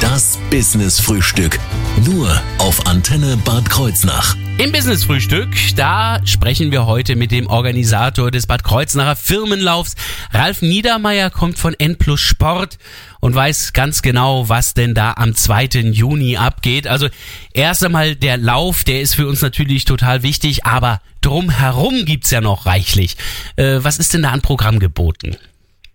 Das 0.00 0.38
Business 0.50 0.98
Frühstück. 0.98 1.60
Nur 2.04 2.42
auf 2.58 2.88
Antenne 2.88 3.36
Bad 3.44 3.70
Kreuznach. 3.70 4.34
Im 4.60 4.72
Business 4.72 5.04
Frühstück, 5.04 5.48
da 5.74 6.20
sprechen 6.26 6.70
wir 6.70 6.84
heute 6.84 7.16
mit 7.16 7.30
dem 7.30 7.46
Organisator 7.46 8.30
des 8.30 8.46
Bad 8.46 8.62
Kreuznacher 8.62 9.16
Firmenlaufs. 9.16 9.94
Ralf 10.32 10.60
Niedermeyer 10.60 11.30
kommt 11.30 11.58
von 11.58 11.72
N 11.78 11.96
Plus 11.96 12.20
Sport 12.20 12.76
und 13.20 13.34
weiß 13.34 13.72
ganz 13.72 14.02
genau, 14.02 14.50
was 14.50 14.74
denn 14.74 14.94
da 14.94 15.14
am 15.14 15.34
2. 15.34 15.92
Juni 15.92 16.36
abgeht. 16.36 16.86
Also 16.86 17.08
erst 17.54 17.82
einmal 17.82 18.16
der 18.16 18.36
Lauf, 18.36 18.84
der 18.84 19.00
ist 19.00 19.14
für 19.14 19.26
uns 19.26 19.40
natürlich 19.40 19.86
total 19.86 20.22
wichtig, 20.22 20.66
aber 20.66 21.00
drumherum 21.22 22.04
gibt's 22.04 22.30
ja 22.30 22.42
noch 22.42 22.66
reichlich. 22.66 23.16
Äh, 23.56 23.78
was 23.80 23.98
ist 23.98 24.12
denn 24.12 24.24
da 24.24 24.30
an 24.30 24.42
Programm 24.42 24.78
geboten? 24.78 25.38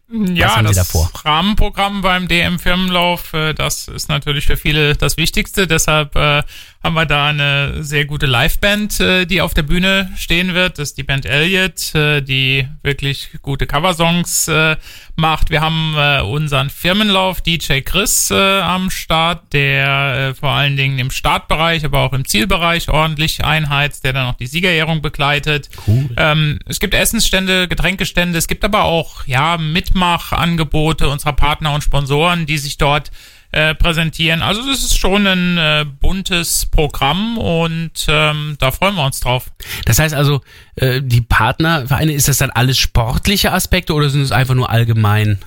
Ja, 0.07 0.61
das 0.61 1.25
Rahmenprogramm 1.25 2.01
beim 2.01 2.27
DM 2.27 2.59
Firmenlauf, 2.59 3.33
äh, 3.33 3.53
das 3.53 3.87
ist 3.87 4.07
natürlich 4.07 4.45
für 4.45 4.55
viele 4.55 4.95
das 4.95 5.17
Wichtigste. 5.17 5.65
Deshalb 5.65 6.15
äh, 6.15 6.43
haben 6.85 6.93
wir 6.93 7.07
da 7.07 7.29
eine 7.29 7.83
sehr 7.83 8.05
gute 8.05 8.27
Liveband, 8.27 8.99
äh, 8.99 9.25
die 9.25 9.41
auf 9.41 9.55
der 9.55 9.63
Bühne 9.63 10.11
stehen 10.15 10.53
wird. 10.53 10.77
Das 10.77 10.89
ist 10.89 10.99
die 10.99 11.03
Band 11.03 11.25
Elliot, 11.25 11.95
äh, 11.95 12.21
die 12.21 12.67
wirklich 12.83 13.31
gute 13.41 13.65
Coversongs 13.65 14.47
äh, 14.47 14.77
macht. 15.15 15.49
Wir 15.49 15.61
haben 15.61 15.95
äh, 15.97 16.21
unseren 16.21 16.69
Firmenlauf 16.69 17.41
DJ 17.41 17.79
Chris 17.79 18.29
äh, 18.29 18.35
am 18.35 18.91
Start, 18.91 19.51
der 19.51 20.29
äh, 20.29 20.33
vor 20.35 20.51
allen 20.51 20.77
Dingen 20.77 20.99
im 20.99 21.09
Startbereich, 21.09 21.83
aber 21.85 22.01
auch 22.01 22.13
im 22.13 22.23
Zielbereich 22.23 22.87
ordentlich 22.89 23.43
einheizt, 23.43 24.03
der 24.03 24.13
dann 24.13 24.27
auch 24.27 24.35
die 24.35 24.45
Siegerehrung 24.45 25.01
begleitet. 25.01 25.69
Cool. 25.87 26.11
Ähm, 26.17 26.59
es 26.67 26.79
gibt 26.79 26.93
Essensstände, 26.93 27.67
Getränkestände, 27.67 28.37
es 28.37 28.47
gibt 28.47 28.63
aber 28.63 28.83
auch 28.83 29.25
ja 29.25 29.57
Mitmachangebote 29.57 31.09
unserer 31.09 31.33
Partner 31.33 31.73
und 31.73 31.83
Sponsoren, 31.83 32.45
die 32.45 32.59
sich 32.59 32.77
dort 32.77 33.09
äh, 33.55 33.73
präsentieren. 33.73 34.41
Also 34.41 34.67
das 34.67 34.83
ist 34.83 34.97
schon 34.97 35.25
ein 35.25 35.57
äh, 35.57 35.85
buntes 36.01 36.65
Programm 36.65 37.37
und 37.37 38.05
ähm, 38.09 38.57
da 38.59 38.71
freuen 38.71 38.95
wir 38.95 39.05
uns 39.05 39.21
drauf. 39.21 39.45
Das 39.85 39.97
heißt 39.97 40.13
also, 40.13 40.41
äh, 40.75 41.01
die 41.01 41.21
Partnervereine, 41.21 42.11
ist 42.11 42.27
das 42.27 42.37
dann 42.37 42.49
alles 42.49 42.77
sportliche 42.77 43.53
Aspekte 43.53 43.93
oder 43.93 44.09
sind 44.09 44.21
es 44.21 44.33
einfach 44.33 44.55
nur 44.55 44.69
allgemein? 44.69 45.39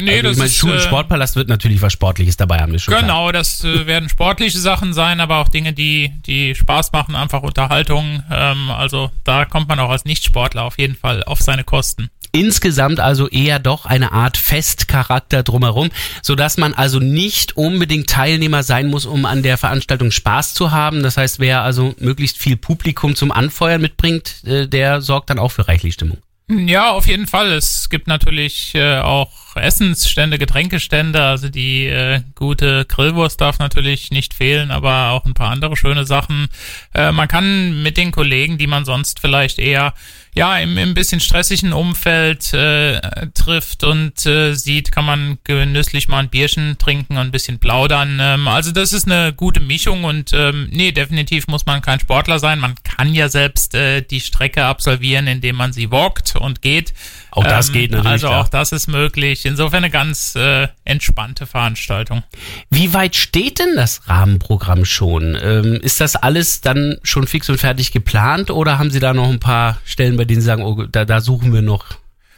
Nee, 0.00 0.16
also, 0.16 0.22
das 0.22 0.32
ich 0.32 0.38
meine, 0.38 0.50
Schul- 0.50 0.70
und 0.72 0.78
äh, 0.78 0.80
Sportpalast 0.80 1.36
wird 1.36 1.48
natürlich 1.48 1.80
was 1.80 1.92
Sportliches 1.92 2.36
dabei 2.36 2.58
haben. 2.58 2.74
Ist 2.74 2.82
schon 2.82 2.94
genau, 2.94 3.22
klar. 3.22 3.32
das 3.32 3.62
äh, 3.62 3.86
werden 3.86 4.08
sportliche 4.08 4.58
Sachen 4.58 4.92
sein, 4.92 5.20
aber 5.20 5.38
auch 5.38 5.48
Dinge, 5.48 5.72
die, 5.72 6.12
die 6.26 6.56
Spaß 6.56 6.90
machen, 6.90 7.14
einfach 7.14 7.42
Unterhaltung. 7.42 8.22
Ähm, 8.30 8.70
also 8.70 9.12
da 9.22 9.44
kommt 9.44 9.68
man 9.68 9.78
auch 9.78 9.90
als 9.90 10.04
Nichtsportler 10.04 10.64
auf 10.64 10.78
jeden 10.78 10.96
Fall 10.96 11.22
auf 11.22 11.40
seine 11.40 11.62
Kosten. 11.62 12.10
Insgesamt 12.32 13.00
also 13.00 13.28
eher 13.28 13.58
doch 13.58 13.86
eine 13.86 14.12
Art 14.12 14.36
Festcharakter 14.36 15.42
drumherum, 15.42 15.90
so 16.22 16.34
dass 16.34 16.56
man 16.58 16.74
also 16.74 16.98
nicht 16.98 17.56
unbedingt 17.56 18.10
Teilnehmer 18.10 18.62
sein 18.62 18.88
muss, 18.88 19.06
um 19.06 19.24
an 19.24 19.42
der 19.42 19.58
Veranstaltung 19.58 20.10
Spaß 20.10 20.54
zu 20.54 20.70
haben. 20.70 21.02
Das 21.02 21.16
heißt, 21.16 21.38
wer 21.40 21.62
also 21.62 21.94
möglichst 21.98 22.38
viel 22.38 22.56
Publikum 22.56 23.16
zum 23.16 23.32
Anfeuern 23.32 23.80
mitbringt, 23.80 24.44
äh, 24.44 24.66
der 24.66 25.00
sorgt 25.00 25.30
dann 25.30 25.38
auch 25.38 25.52
für 25.52 25.68
reichlich 25.68 25.94
Stimmung. 25.94 26.18
Ja, 26.50 26.92
auf 26.92 27.06
jeden 27.06 27.26
Fall. 27.26 27.52
Es 27.52 27.90
gibt 27.90 28.06
natürlich 28.06 28.74
äh, 28.74 29.00
auch 29.00 29.47
Essensstände, 29.62 30.38
Getränkestände. 30.38 31.22
Also 31.22 31.48
die 31.48 31.86
äh, 31.86 32.20
gute 32.34 32.84
Grillwurst 32.84 33.40
darf 33.40 33.58
natürlich 33.58 34.10
nicht 34.10 34.34
fehlen, 34.34 34.70
aber 34.70 35.10
auch 35.10 35.24
ein 35.24 35.34
paar 35.34 35.50
andere 35.50 35.76
schöne 35.76 36.06
Sachen. 36.06 36.48
Äh, 36.94 37.12
man 37.12 37.28
kann 37.28 37.82
mit 37.82 37.96
den 37.96 38.12
Kollegen, 38.12 38.58
die 38.58 38.66
man 38.66 38.84
sonst 38.84 39.20
vielleicht 39.20 39.58
eher 39.58 39.94
ja, 40.38 40.56
im, 40.58 40.78
im 40.78 40.94
bisschen 40.94 41.20
stressigen 41.20 41.72
Umfeld 41.72 42.52
äh, 42.52 43.00
trifft 43.34 43.82
und 43.82 44.24
äh, 44.24 44.54
sieht, 44.54 44.92
kann 44.92 45.04
man 45.04 45.38
genüsslich 45.42 46.08
mal 46.08 46.20
ein 46.20 46.28
Bierchen 46.28 46.78
trinken 46.78 47.14
und 47.14 47.26
ein 47.26 47.30
bisschen 47.32 47.58
plaudern. 47.58 48.18
Ähm, 48.20 48.46
also 48.46 48.70
das 48.70 48.92
ist 48.92 49.06
eine 49.06 49.32
gute 49.32 49.58
Mischung 49.58 50.04
und 50.04 50.32
ähm, 50.32 50.68
nee, 50.70 50.92
definitiv 50.92 51.48
muss 51.48 51.66
man 51.66 51.82
kein 51.82 51.98
Sportler 51.98 52.38
sein. 52.38 52.60
Man 52.60 52.76
kann 52.84 53.14
ja 53.14 53.28
selbst 53.28 53.74
äh, 53.74 54.02
die 54.02 54.20
Strecke 54.20 54.64
absolvieren, 54.64 55.26
indem 55.26 55.56
man 55.56 55.72
sie 55.72 55.90
walkt 55.90 56.36
und 56.36 56.62
geht. 56.62 56.94
Auch 57.32 57.42
das 57.42 57.68
ähm, 57.68 57.74
geht 57.74 57.90
natürlich. 57.90 58.12
Also 58.12 58.28
auch 58.28 58.48
das 58.48 58.70
ist 58.70 58.86
möglich. 58.86 59.44
Insofern 59.48 59.82
eine 59.84 59.90
ganz 59.90 60.34
äh, 60.36 60.68
entspannte 60.84 61.46
Veranstaltung. 61.46 62.22
Wie 62.68 62.92
weit 62.92 63.16
steht 63.16 63.58
denn 63.58 63.76
das 63.76 64.02
Rahmenprogramm 64.06 64.84
schon? 64.84 65.36
Ähm, 65.42 65.80
ist 65.82 66.00
das 66.00 66.16
alles 66.16 66.60
dann 66.60 66.98
schon 67.02 67.26
fix 67.26 67.48
und 67.48 67.58
fertig 67.58 67.90
geplant 67.90 68.50
oder 68.50 68.78
haben 68.78 68.90
Sie 68.90 69.00
da 69.00 69.14
noch 69.14 69.28
ein 69.28 69.40
paar 69.40 69.78
Stellen, 69.84 70.18
bei 70.18 70.26
denen 70.26 70.42
Sie 70.42 70.46
sagen, 70.46 70.62
oh, 70.62 70.84
da, 70.84 71.06
da 71.06 71.22
suchen 71.22 71.52
wir 71.54 71.62
noch? 71.62 71.86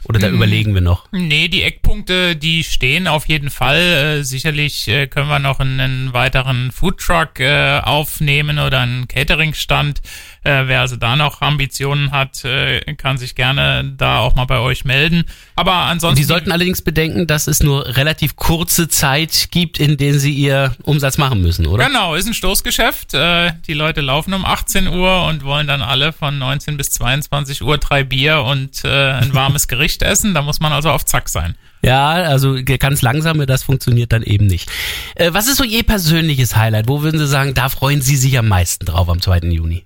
Oder 0.03 0.19
da 0.19 0.27
hm. 0.27 0.35
überlegen 0.35 0.73
wir 0.73 0.81
noch? 0.81 1.07
Nee, 1.11 1.47
die 1.47 1.61
Eckpunkte, 1.61 2.35
die 2.35 2.63
stehen 2.63 3.07
auf 3.07 3.27
jeden 3.27 3.49
Fall. 3.49 3.79
Äh, 3.79 4.23
sicherlich 4.23 4.87
äh, 4.87 5.07
können 5.07 5.29
wir 5.29 5.39
noch 5.39 5.59
einen 5.59 6.11
weiteren 6.11 6.71
Foodtruck 6.71 7.39
äh, 7.39 7.79
aufnehmen 7.79 8.57
oder 8.57 8.79
einen 8.79 9.07
Cateringstand. 9.07 10.01
Äh, 10.43 10.63
wer 10.65 10.81
also 10.81 10.95
da 10.95 11.15
noch 11.15 11.41
Ambitionen 11.41 12.11
hat, 12.11 12.43
äh, 12.45 12.81
kann 12.95 13.17
sich 13.19 13.35
gerne 13.35 13.93
da 13.95 14.19
auch 14.19 14.33
mal 14.33 14.45
bei 14.45 14.57
euch 14.57 14.85
melden. 14.85 15.25
Aber 15.55 15.73
ansonsten. 15.73 16.17
Sie 16.17 16.27
sollten 16.27 16.51
allerdings 16.51 16.81
bedenken, 16.81 17.27
dass 17.27 17.45
es 17.45 17.61
nur 17.61 17.95
relativ 17.95 18.35
kurze 18.35 18.87
Zeit 18.87 19.49
gibt, 19.51 19.79
in 19.79 19.97
denen 19.97 20.17
Sie 20.17 20.33
Ihr 20.33 20.75
Umsatz 20.81 21.19
machen 21.19 21.43
müssen, 21.43 21.67
oder? 21.67 21.85
Genau, 21.85 22.15
ist 22.15 22.25
ein 22.25 22.33
Stoßgeschäft. 22.33 23.13
Äh, 23.13 23.51
die 23.67 23.73
Leute 23.73 24.01
laufen 24.01 24.33
um 24.33 24.45
18 24.45 24.87
Uhr 24.87 25.25
und 25.25 25.43
wollen 25.43 25.67
dann 25.67 25.83
alle 25.83 26.11
von 26.11 26.39
19 26.39 26.75
bis 26.75 26.89
22 26.89 27.61
Uhr 27.61 27.77
drei 27.77 28.03
Bier 28.03 28.41
und 28.41 28.83
äh, 28.83 29.11
ein 29.11 29.35
warmes 29.35 29.67
Gericht 29.67 29.90
essen. 29.99 30.33
Da 30.33 30.41
muss 30.41 30.59
man 30.59 30.71
also 30.73 30.89
auf 30.89 31.05
Zack 31.05 31.29
sein. 31.29 31.55
Ja, 31.83 32.11
also 32.11 32.57
ganz 32.63 33.01
langsame, 33.01 33.45
das 33.45 33.63
funktioniert 33.63 34.11
dann 34.13 34.23
eben 34.23 34.47
nicht. 34.47 34.69
Äh, 35.15 35.33
was 35.33 35.47
ist 35.47 35.57
so 35.57 35.63
Ihr 35.63 35.83
persönliches 35.83 36.55
Highlight? 36.55 36.87
Wo 36.87 37.01
würden 37.01 37.17
Sie 37.17 37.27
sagen, 37.27 37.53
da 37.53 37.69
freuen 37.69 38.01
Sie 38.01 38.15
sich 38.15 38.37
am 38.37 38.47
meisten 38.47 38.85
drauf 38.85 39.09
am 39.09 39.21
2. 39.21 39.39
Juni? 39.49 39.85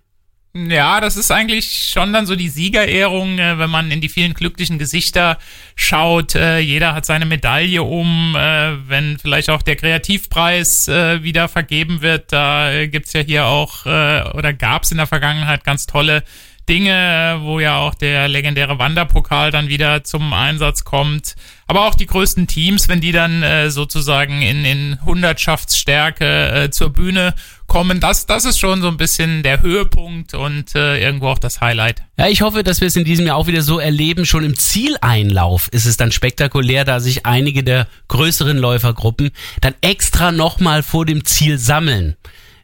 Ja, 0.57 1.01
das 1.01 1.17
ist 1.17 1.31
eigentlich 1.31 1.89
schon 1.91 2.13
dann 2.13 2.25
so 2.25 2.37
die 2.37 2.47
Siegerehrung, 2.47 3.39
äh, 3.39 3.59
wenn 3.59 3.69
man 3.69 3.91
in 3.91 3.99
die 3.99 4.07
vielen 4.07 4.33
glücklichen 4.33 4.79
Gesichter 4.79 5.37
schaut. 5.75 6.33
Äh, 6.33 6.59
jeder 6.59 6.93
hat 6.93 7.05
seine 7.05 7.25
Medaille 7.25 7.83
um. 7.83 8.37
Äh, 8.37 8.87
wenn 8.87 9.19
vielleicht 9.19 9.49
auch 9.49 9.61
der 9.61 9.75
Kreativpreis 9.75 10.87
wieder 10.87 11.49
vergeben 11.49 12.01
wird, 12.01 12.31
da 12.31 12.71
äh, 12.71 12.87
gibt's 12.87 13.11
ja 13.11 13.19
hier 13.19 13.45
auch 13.45 13.85
oder 13.85 14.53
gab's 14.53 14.91
in 14.91 14.97
der 14.97 15.07
Vergangenheit 15.07 15.63
ganz 15.63 15.87
tolle 15.87 16.23
Dinge, 16.67 17.37
wo 17.41 17.59
ja 17.59 17.77
auch 17.77 17.93
der 17.93 18.27
legendäre 18.27 18.79
Wanderpokal 18.79 19.51
dann 19.51 19.67
wieder 19.67 20.03
zum 20.03 20.33
Einsatz 20.33 20.83
kommt. 20.83 21.35
Aber 21.67 21.87
auch 21.87 21.95
die 21.95 22.05
größten 22.05 22.47
Teams, 22.47 22.89
wenn 22.89 23.01
die 23.01 23.11
dann 23.11 23.43
äh, 23.43 23.71
sozusagen 23.71 24.41
in, 24.41 24.65
in 24.65 24.99
Hundertschaftsstärke 25.03 26.25
äh, 26.25 26.69
zur 26.69 26.91
Bühne 26.91 27.33
kommen, 27.67 27.99
das, 27.99 28.25
das 28.25 28.45
ist 28.45 28.59
schon 28.59 28.81
so 28.81 28.87
ein 28.87 28.97
bisschen 28.97 29.41
der 29.41 29.61
Höhepunkt 29.61 30.33
und 30.33 30.75
äh, 30.75 30.99
irgendwo 30.99 31.29
auch 31.29 31.39
das 31.39 31.61
Highlight. 31.61 32.03
Ja, 32.17 32.27
ich 32.27 32.41
hoffe, 32.41 32.63
dass 32.63 32.81
wir 32.81 32.87
es 32.87 32.95
in 32.95 33.03
diesem 33.03 33.25
Jahr 33.25 33.37
auch 33.37 33.47
wieder 33.47 33.61
so 33.61 33.79
erleben. 33.79 34.25
Schon 34.25 34.43
im 34.43 34.57
Zieleinlauf 34.57 35.67
ist 35.71 35.85
es 35.85 35.97
dann 35.97 36.11
spektakulär, 36.11 36.85
da 36.85 36.99
sich 36.99 37.25
einige 37.25 37.63
der 37.63 37.87
größeren 38.07 38.57
Läufergruppen 38.57 39.31
dann 39.61 39.75
extra 39.81 40.31
nochmal 40.31 40.83
vor 40.83 41.05
dem 41.05 41.25
Ziel 41.25 41.57
sammeln. 41.57 42.15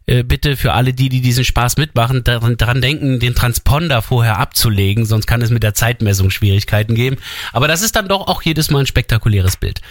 Äh, 0.07 0.23
bitte 0.23 0.57
für 0.57 0.73
alle 0.73 0.93
die, 0.93 1.09
die 1.09 1.21
diesen 1.21 1.45
Spaß 1.45 1.77
mitmachen, 1.77 2.23
daran, 2.23 2.57
daran 2.57 2.81
denken, 2.81 3.19
den 3.19 3.35
Transponder 3.35 4.01
vorher 4.01 4.39
abzulegen, 4.39 5.05
sonst 5.05 5.27
kann 5.27 5.41
es 5.41 5.51
mit 5.51 5.63
der 5.63 5.73
Zeitmessung 5.73 6.31
Schwierigkeiten 6.31 6.95
geben. 6.95 7.17
Aber 7.53 7.67
das 7.67 7.81
ist 7.81 7.95
dann 7.95 8.07
doch 8.07 8.27
auch 8.27 8.41
jedes 8.41 8.71
Mal 8.71 8.79
ein 8.79 8.87
spektakuläres 8.87 9.57
Bild. 9.57 9.81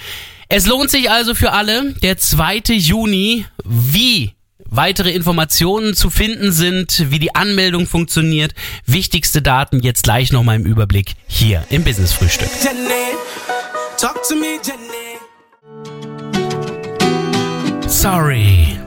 Es 0.48 0.66
lohnt 0.66 0.90
sich 0.90 1.10
also 1.10 1.34
für 1.34 1.52
alle. 1.52 1.94
Der 2.02 2.18
2. 2.18 2.62
Juni. 2.74 3.46
Wie 3.64 4.34
weitere 4.70 5.10
Informationen 5.10 5.94
zu 5.94 6.10
finden 6.10 6.52
sind, 6.52 7.10
wie 7.10 7.18
die 7.18 7.34
Anmeldung 7.34 7.86
funktioniert, 7.86 8.54
wichtigste 8.86 9.42
Daten 9.42 9.80
jetzt 9.80 10.04
gleich 10.04 10.32
nochmal 10.32 10.56
im 10.56 10.64
Überblick 10.64 11.14
hier 11.26 11.64
im 11.70 11.84
Business 11.84 12.12
Frühstück. 12.12 12.48
Sorry. 17.86 18.79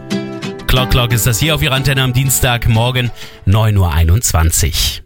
Clock 0.73 0.89
Clock 0.89 1.13
ist 1.13 1.27
das 1.27 1.37
hier 1.37 1.53
auf 1.53 1.61
Ihrer 1.61 1.75
Antenne 1.75 2.01
am 2.01 2.13
Dienstagmorgen 2.13 3.11
9.21 3.45 5.01
Uhr. 5.01 5.05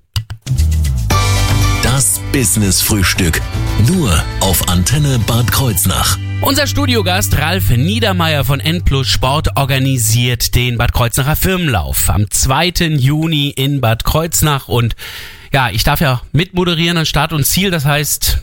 Das 1.83 2.21
Business 2.31 2.81
Frühstück. 2.81 3.41
Nur 3.85 4.23
auf 4.39 4.69
Antenne 4.69 5.19
Bad 5.27 5.51
Kreuznach. 5.51 6.17
Unser 6.39 6.67
Studiogast 6.67 7.37
Ralf 7.37 7.69
Niedermeyer 7.69 8.45
von 8.45 8.61
N 8.61 8.85
Plus 8.85 9.09
Sport 9.09 9.57
organisiert 9.57 10.55
den 10.55 10.77
Bad 10.77 10.93
Kreuznacher 10.93 11.35
Firmenlauf 11.35 12.09
am 12.09 12.31
2. 12.31 12.69
Juni 12.95 13.49
in 13.49 13.81
Bad 13.81 14.05
Kreuznach 14.05 14.69
und 14.69 14.95
ja, 15.51 15.69
ich 15.69 15.83
darf 15.83 15.99
ja 15.99 16.21
mitmoderieren 16.31 16.97
an 16.97 17.05
Start 17.05 17.33
und 17.33 17.45
Ziel, 17.45 17.71
das 17.71 17.83
heißt 17.83 18.37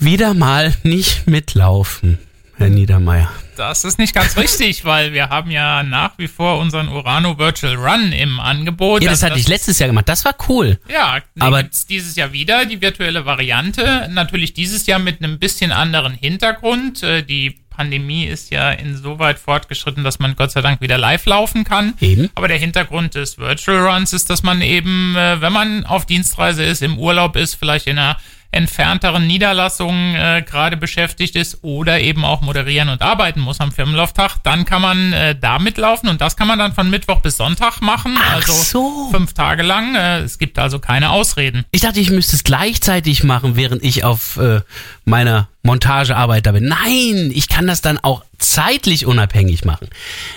wieder 0.00 0.32
mal 0.32 0.74
nicht 0.82 1.26
mitlaufen, 1.26 2.18
Herr 2.56 2.70
Niedermeyer. 2.70 3.30
Das 3.56 3.84
ist 3.84 3.98
nicht 3.98 4.14
ganz 4.14 4.36
richtig, 4.36 4.84
weil 4.84 5.12
wir 5.12 5.28
haben 5.28 5.50
ja 5.50 5.82
nach 5.82 6.12
wie 6.18 6.28
vor 6.28 6.58
unseren 6.58 6.88
Urano 6.88 7.38
Virtual 7.38 7.74
Run 7.76 8.12
im 8.12 8.40
Angebot. 8.40 9.02
Ja, 9.02 9.10
das 9.10 9.22
hatte 9.22 9.38
ich 9.38 9.48
letztes 9.48 9.78
Jahr 9.78 9.88
gemacht. 9.88 10.08
Das 10.08 10.24
war 10.24 10.34
cool. 10.48 10.78
Ja, 10.90 11.18
Aber- 11.38 11.62
dieses 11.62 12.16
Jahr 12.16 12.32
wieder 12.32 12.64
die 12.66 12.80
virtuelle 12.80 13.26
Variante. 13.26 14.08
Natürlich 14.10 14.54
dieses 14.54 14.86
Jahr 14.86 14.98
mit 14.98 15.22
einem 15.22 15.38
bisschen 15.38 15.72
anderen 15.72 16.14
Hintergrund. 16.14 17.02
Äh, 17.02 17.22
Die 17.22 17.58
Pandemie 17.70 18.26
ist 18.26 18.50
ja 18.50 18.70
insoweit 18.70 19.38
fortgeschritten, 19.38 20.04
dass 20.04 20.18
man 20.18 20.36
Gott 20.36 20.50
sei 20.50 20.60
Dank 20.60 20.82
wieder 20.82 20.98
live 20.98 21.24
laufen 21.24 21.64
kann. 21.64 21.94
Eben. 22.00 22.28
Aber 22.34 22.46
der 22.48 22.58
Hintergrund 22.58 23.14
des 23.14 23.38
Virtual 23.38 23.78
Runs 23.88 24.12
ist, 24.12 24.28
dass 24.28 24.42
man 24.42 24.60
eben, 24.60 25.16
äh, 25.16 25.40
wenn 25.40 25.52
man 25.54 25.86
auf 25.86 26.04
Dienstreise 26.04 26.62
ist, 26.64 26.82
im 26.82 26.98
Urlaub 26.98 27.34
ist, 27.34 27.54
vielleicht 27.54 27.86
in 27.86 27.98
einer 27.98 28.18
entfernteren 28.52 29.26
Niederlassung 29.26 30.14
äh, 30.14 30.44
gerade 30.46 30.76
beschäftigt 30.76 31.36
ist 31.36 31.58
oder 31.62 32.00
eben 32.00 32.24
auch 32.24 32.42
moderieren 32.42 32.90
und 32.90 33.00
arbeiten 33.02 33.40
muss 33.40 33.60
am 33.60 33.72
Firmenlauftag, 33.72 34.36
dann 34.42 34.66
kann 34.66 34.82
man 34.82 35.12
äh, 35.14 35.34
da 35.34 35.58
mitlaufen 35.58 36.08
und 36.10 36.20
das 36.20 36.36
kann 36.36 36.46
man 36.46 36.58
dann 36.58 36.74
von 36.74 36.90
Mittwoch 36.90 37.20
bis 37.20 37.38
Sonntag 37.38 37.80
machen, 37.80 38.16
Ach 38.20 38.34
also 38.34 38.52
so. 38.52 39.08
fünf 39.10 39.32
Tage 39.32 39.62
lang. 39.62 39.94
Äh, 39.94 40.20
es 40.20 40.38
gibt 40.38 40.58
also 40.58 40.78
keine 40.78 41.10
Ausreden. 41.10 41.64
Ich 41.70 41.80
dachte, 41.80 42.00
ich 42.00 42.10
müsste 42.10 42.36
es 42.36 42.44
gleichzeitig 42.44 43.24
machen, 43.24 43.56
während 43.56 43.82
ich 43.82 44.04
auf 44.04 44.36
äh, 44.36 44.60
meiner 45.06 45.48
Montagearbeit 45.62 46.44
da 46.44 46.52
bin. 46.52 46.66
Nein, 46.66 47.30
ich 47.34 47.48
kann 47.48 47.66
das 47.66 47.80
dann 47.80 47.98
auch 47.98 48.22
zeitlich 48.38 49.06
unabhängig 49.06 49.64
machen. 49.64 49.88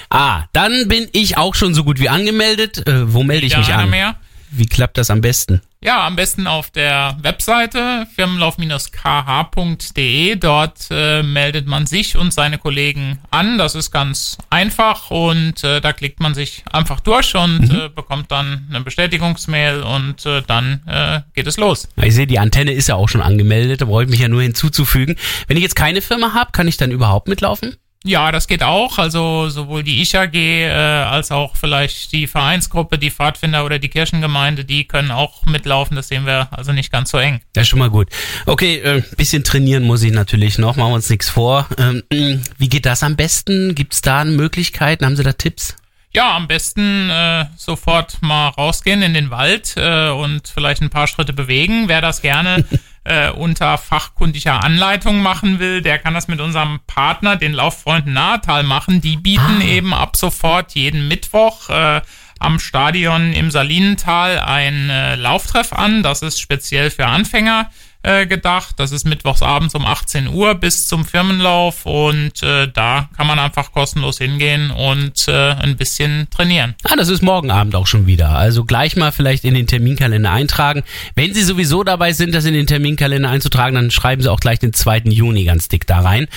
Ah, 0.09 0.43
dann 0.53 0.87
bin 0.87 1.09
ich 1.11 1.37
auch 1.37 1.55
schon 1.55 1.73
so 1.73 1.83
gut 1.83 1.99
wie 1.99 2.09
angemeldet. 2.09 2.87
Äh, 2.87 3.13
wo 3.13 3.23
melde 3.23 3.45
ich 3.45 3.57
mich 3.57 3.73
einer 3.73 3.83
an? 3.83 3.89
mehr. 3.89 4.15
Wie 4.51 4.65
klappt 4.65 4.97
das 4.97 5.09
am 5.09 5.21
besten? 5.21 5.61
Ja, 5.85 6.05
am 6.07 6.15
besten 6.15 6.47
auf 6.47 6.71
der 6.71 7.15
Webseite 7.21 8.07
firmenlauf-kh.de. 8.15 10.35
Dort 10.37 10.87
äh, 10.89 11.21
meldet 11.21 11.67
man 11.67 11.85
sich 11.85 12.17
und 12.17 12.33
seine 12.33 12.57
Kollegen 12.57 13.19
an. 13.29 13.59
Das 13.59 13.75
ist 13.75 13.91
ganz 13.91 14.39
einfach 14.49 15.11
und 15.11 15.63
äh, 15.63 15.81
da 15.81 15.93
klickt 15.93 16.19
man 16.19 16.33
sich 16.33 16.63
einfach 16.71 17.01
durch 17.01 17.35
und 17.35 17.69
äh, 17.69 17.89
bekommt 17.89 18.31
dann 18.31 18.65
eine 18.67 18.81
Bestätigungsmail 18.81 19.83
und 19.83 20.25
äh, 20.25 20.41
dann 20.47 20.81
äh, 20.87 21.21
geht 21.35 21.45
es 21.45 21.57
los. 21.57 21.87
Ich 22.01 22.15
sehe, 22.15 22.25
die 22.25 22.39
Antenne 22.39 22.71
ist 22.71 22.87
ja 22.87 22.95
auch 22.95 23.09
schon 23.09 23.21
angemeldet, 23.21 23.81
da 23.81 23.85
brauche 23.85 24.05
ich 24.05 24.09
mich 24.09 24.21
ja 24.21 24.27
nur 24.27 24.41
hinzuzufügen. 24.41 25.17
Wenn 25.47 25.57
ich 25.57 25.63
jetzt 25.63 25.75
keine 25.75 26.01
Firma 26.01 26.33
habe, 26.33 26.51
kann 26.51 26.67
ich 26.67 26.77
dann 26.77 26.89
überhaupt 26.89 27.27
mitlaufen? 27.27 27.75
Ja, 28.07 28.31
das 28.31 28.47
geht 28.47 28.61
auch. 28.61 28.99
Also 28.99 29.49
sowohl 29.49 29.81
die 29.81 29.99
ICHAG 29.99 30.35
äh, 30.35 30.69
als 30.69 31.31
auch 31.31 31.55
vielleicht 31.55 32.11
die 32.11 32.27
Vereinsgruppe, 32.27 32.99
die 32.99 33.09
Pfadfinder 33.09 33.65
oder 33.65 33.79
die 33.79 33.89
Kirchengemeinde, 33.89 34.63
die 34.63 34.85
können 34.85 35.09
auch 35.09 35.43
mitlaufen. 35.45 35.95
Das 35.95 36.09
sehen 36.09 36.27
wir 36.27 36.47
also 36.51 36.71
nicht 36.71 36.91
ganz 36.91 37.09
so 37.09 37.17
eng. 37.17 37.41
Ist 37.55 37.67
schon 37.67 37.79
mal 37.79 37.89
gut. 37.89 38.09
Okay, 38.45 38.77
äh, 38.77 39.01
bisschen 39.17 39.43
trainieren 39.43 39.83
muss 39.83 40.03
ich 40.03 40.11
natürlich 40.13 40.59
noch, 40.59 40.75
machen 40.75 40.91
wir 40.91 40.95
uns 40.95 41.09
nichts 41.09 41.29
vor. 41.29 41.67
Ähm, 41.79 42.03
mh, 42.13 42.41
wie 42.59 42.69
geht 42.69 42.85
das 42.85 43.01
am 43.01 43.15
besten? 43.15 43.73
Gibt 43.73 43.95
es 43.95 44.01
da 44.01 44.23
Möglichkeiten? 44.23 45.03
Haben 45.03 45.15
Sie 45.15 45.23
da 45.23 45.33
Tipps? 45.33 45.75
Ja, 46.13 46.35
am 46.35 46.47
besten 46.47 47.09
äh, 47.09 47.45
sofort 47.57 48.21
mal 48.21 48.49
rausgehen 48.49 49.01
in 49.01 49.15
den 49.15 49.31
Wald 49.31 49.73
äh, 49.77 50.09
und 50.09 50.47
vielleicht 50.47 50.83
ein 50.83 50.91
paar 50.91 51.07
Schritte 51.07 51.33
bewegen. 51.33 51.87
Wer 51.87 52.01
das 52.01 52.21
gerne 52.21 52.65
äh, 53.05 53.29
unter 53.29 53.77
fachkundiger 53.77 54.63
Anleitung 54.63 55.21
machen 55.21 55.59
will, 55.59 55.81
der 55.81 55.99
kann 55.99 56.13
das 56.13 56.27
mit 56.27 56.41
unserem 56.41 56.79
Partner, 56.87 57.35
den 57.37 57.53
Lauffreunden 57.53 58.13
Nahtal, 58.13 58.63
machen. 58.63 58.99
Die 58.99 59.17
bieten 59.17 59.61
eben 59.61 59.93
ab 59.93 60.17
sofort 60.17 60.73
jeden 60.73 61.07
Mittwoch 61.07 61.69
äh, 61.69 62.01
am 62.39 62.59
Stadion 62.59 63.33
im 63.33 63.51
Salinental 63.51 64.39
ein 64.39 64.89
äh, 64.89 65.15
Lauftreff 65.15 65.71
an. 65.71 66.03
Das 66.03 66.21
ist 66.21 66.39
speziell 66.39 66.91
für 66.91 67.05
Anfänger 67.05 67.69
äh, 68.05 68.27
gedacht. 68.27 68.75
Das 68.77 68.91
ist 68.91 69.05
mittwochs 69.05 69.41
abends 69.41 69.73
um 69.73 69.85
18 69.85 70.27
Uhr 70.27 70.55
bis 70.55 70.87
zum 70.87 71.05
Firmenlauf 71.05 71.85
und 71.85 72.43
äh, 72.43 72.67
da 72.71 73.09
kann 73.17 73.25
man 73.27 73.39
einfach 73.39 73.71
kostenlos 73.71 74.19
hingehen 74.19 74.71
und 74.71 75.27
äh, 75.27 75.51
ein 75.53 75.75
bisschen 75.75 76.27
trainieren. 76.29 76.75
Ah, 76.83 76.95
das 76.95 77.09
ist 77.09 77.23
morgen 77.23 77.49
Abend 77.49 77.75
auch 77.75 77.87
schon 77.87 78.05
wieder. 78.05 78.29
Also 78.29 78.63
gleich 78.63 78.95
mal 78.95 79.11
vielleicht 79.11 79.43
in 79.43 79.55
den 79.55 79.67
Terminkalender 79.67 80.31
eintragen. 80.31 80.83
Wenn 81.15 81.33
Sie 81.33 81.41
sowieso 81.41 81.83
dabei 81.83 82.13
sind, 82.13 82.35
das 82.35 82.45
in 82.45 82.53
den 82.53 82.67
Terminkalender 82.67 83.29
einzutragen, 83.29 83.75
dann 83.75 83.91
schreiben 83.91 84.21
Sie 84.21 84.31
auch 84.31 84.39
gleich 84.39 84.59
den 84.59 84.73
2. 84.73 85.03
Juni 85.05 85.43
ganz 85.43 85.67
dick 85.67 85.87
da 85.87 86.01
rein. 86.01 86.27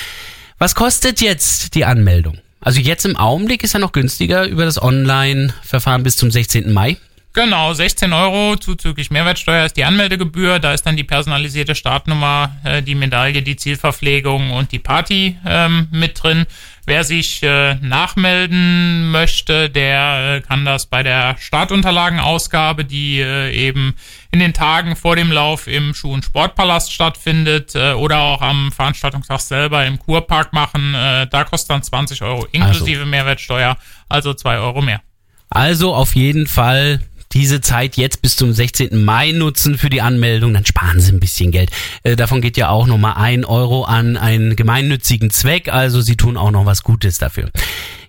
Was 0.59 0.75
kostet 0.75 1.21
jetzt 1.21 1.75
die 1.75 1.85
Anmeldung? 1.85 2.39
Also 2.61 2.81
jetzt 2.81 3.05
im 3.05 3.17
Augenblick 3.17 3.63
ist 3.63 3.75
ja 3.75 3.79
noch 3.79 3.93
günstiger 3.93 4.47
über 4.47 4.65
das 4.65 4.83
Online-Verfahren 4.83 6.03
bis 6.03 6.17
zum 6.17 6.31
16. 6.31 6.73
Mai. 6.73 6.97
Genau, 7.41 7.73
16 7.73 8.13
Euro 8.13 8.57
zuzüglich 8.57 9.13
Mehrwertsteuer 9.13 9.65
ist 9.65 9.77
die 9.77 9.85
Anmeldegebühr. 9.85 10.59
Da 10.59 10.75
ist 10.75 10.83
dann 10.83 10.97
die 10.97 11.05
personalisierte 11.05 11.77
Startnummer, 11.77 12.51
äh, 12.65 12.83
die 12.83 12.97
Medaille, 12.97 13.43
die 13.43 13.55
Zielverpflegung 13.55 14.51
und 14.51 14.73
die 14.73 14.81
Party 14.81 15.39
ähm, 15.47 15.87
mit 15.93 16.21
drin. 16.21 16.47
Wer 16.85 17.05
sich 17.05 17.41
äh, 17.45 17.77
nachmelden 17.77 19.13
möchte, 19.13 19.71
der 19.71 20.39
äh, 20.39 20.41
kann 20.41 20.65
das 20.65 20.87
bei 20.87 21.05
der 21.05 21.37
Startunterlagenausgabe, 21.39 22.85
die 22.85 23.21
äh, 23.21 23.53
eben 23.53 23.95
in 24.33 24.41
den 24.41 24.53
Tagen 24.53 24.97
vor 24.97 25.15
dem 25.15 25.31
Lauf 25.31 25.69
im 25.69 25.95
Schuh- 25.95 26.15
und 26.15 26.25
Sportpalast 26.25 26.93
stattfindet 26.93 27.77
äh, 27.77 27.93
oder 27.93 28.19
auch 28.19 28.43
am 28.43 28.73
Veranstaltungstag 28.73 29.39
selber 29.39 29.87
im 29.87 30.01
Kurpark 30.01 30.53
machen. 30.53 30.93
Äh, 30.93 31.29
da 31.29 31.45
kostet 31.45 31.71
dann 31.71 31.85
20 31.85 32.21
Euro 32.21 32.49
inklusive 32.51 33.07
Mehrwertsteuer, 33.07 33.77
also 34.09 34.35
2 34.35 34.59
Euro 34.59 34.83
mehr. 34.83 35.03
Also 35.51 35.95
auf 35.95 36.15
jeden 36.15 36.47
Fall 36.47 37.01
diese 37.33 37.61
Zeit 37.61 37.97
jetzt 37.97 38.23
bis 38.23 38.37
zum 38.37 38.53
16. 38.53 39.05
Mai 39.05 39.33
nutzen 39.33 39.77
für 39.77 39.91
die 39.91 40.01
Anmeldung, 40.01 40.55
dann 40.55 40.65
sparen 40.65 41.01
Sie 41.01 41.13
ein 41.13 41.21
bisschen 41.21 41.51
Geld. 41.51 41.71
Äh, 42.03 42.17
davon 42.17 42.41
geht 42.41 42.57
ja 42.57 42.71
auch 42.71 42.87
nochmal 42.87 43.15
ein 43.17 43.45
Euro 43.45 43.85
an 43.85 44.17
einen 44.17 44.57
gemeinnützigen 44.57 45.31
Zweck, 45.31 45.69
also 45.73 46.01
Sie 46.01 46.17
tun 46.17 46.37
auch 46.37 46.51
noch 46.51 46.65
was 46.67 46.83
Gutes 46.83 47.19
dafür. 47.19 47.51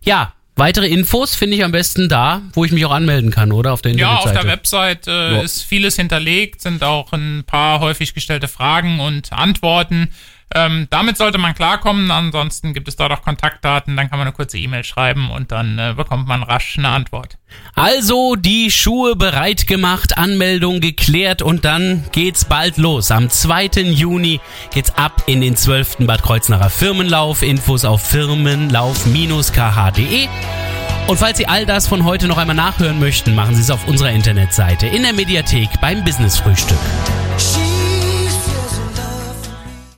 Ja, 0.03 0.33
weitere 0.55 0.87
Infos 0.87 1.35
finde 1.35 1.57
ich 1.57 1.63
am 1.63 1.71
besten 1.71 2.07
da, 2.09 2.41
wo 2.53 2.63
ich 2.65 2.71
mich 2.71 2.85
auch 2.85 2.91
anmelden 2.91 3.31
kann, 3.31 3.51
oder? 3.51 3.73
Auf 3.73 3.81
der 3.81 3.93
Ja, 3.95 4.17
auf 4.17 4.25
Internetseite. 4.25 4.45
der 4.45 4.51
Website 4.53 5.07
äh, 5.41 5.43
ist 5.43 5.63
vieles 5.63 5.95
hinterlegt, 5.97 6.61
sind 6.61 6.83
auch 6.83 7.11
ein 7.11 7.43
paar 7.45 7.79
häufig 7.81 8.13
gestellte 8.13 8.47
Fragen 8.47 8.99
und 8.99 9.33
Antworten. 9.33 10.09
Ähm, 10.55 10.87
damit 10.89 11.17
sollte 11.17 11.37
man 11.37 11.53
klarkommen. 11.53 12.09
Ansonsten 12.09 12.73
gibt 12.73 12.87
es 12.87 12.95
dort 12.95 13.11
auch 13.11 13.21
Kontaktdaten. 13.21 13.95
Dann 13.95 14.09
kann 14.09 14.17
man 14.17 14.27
eine 14.27 14.35
kurze 14.35 14.57
E-Mail 14.57 14.83
schreiben 14.83 15.29
und 15.29 15.51
dann 15.51 15.77
äh, 15.77 15.93
bekommt 15.95 16.27
man 16.27 16.41
rasch 16.41 16.77
eine 16.77 16.89
Antwort. 16.89 17.37
Also 17.75 18.35
die 18.35 18.71
Schuhe 18.71 19.15
bereit 19.15 19.67
gemacht, 19.67 20.17
Anmeldung 20.17 20.81
geklärt 20.81 21.41
und 21.41 21.65
dann 21.65 22.03
geht's 22.11 22.45
bald 22.45 22.77
los. 22.77 23.11
Am 23.11 23.29
2. 23.29 23.81
Juni 23.83 24.39
geht's 24.73 24.95
ab 24.95 25.23
in 25.27 25.41
den 25.41 25.55
12. 25.55 25.97
Bad 25.99 26.23
Kreuznacher 26.23 26.69
Firmenlauf. 26.69 27.43
Infos 27.43 27.85
auf 27.85 28.05
firmenlauf-kh.de. 28.07 30.27
Und 31.07 31.17
falls 31.17 31.37
Sie 31.37 31.47
all 31.47 31.65
das 31.65 31.87
von 31.87 32.03
heute 32.03 32.27
noch 32.27 32.37
einmal 32.37 32.55
nachhören 32.55 32.99
möchten, 32.99 33.33
machen 33.33 33.55
Sie 33.55 33.61
es 33.61 33.71
auf 33.71 33.87
unserer 33.87 34.11
Internetseite 34.11 34.87
in 34.87 35.03
der 35.03 35.13
Mediathek 35.13 35.69
beim 35.81 36.03
Business 36.03 36.37
Frühstück. 36.37 36.77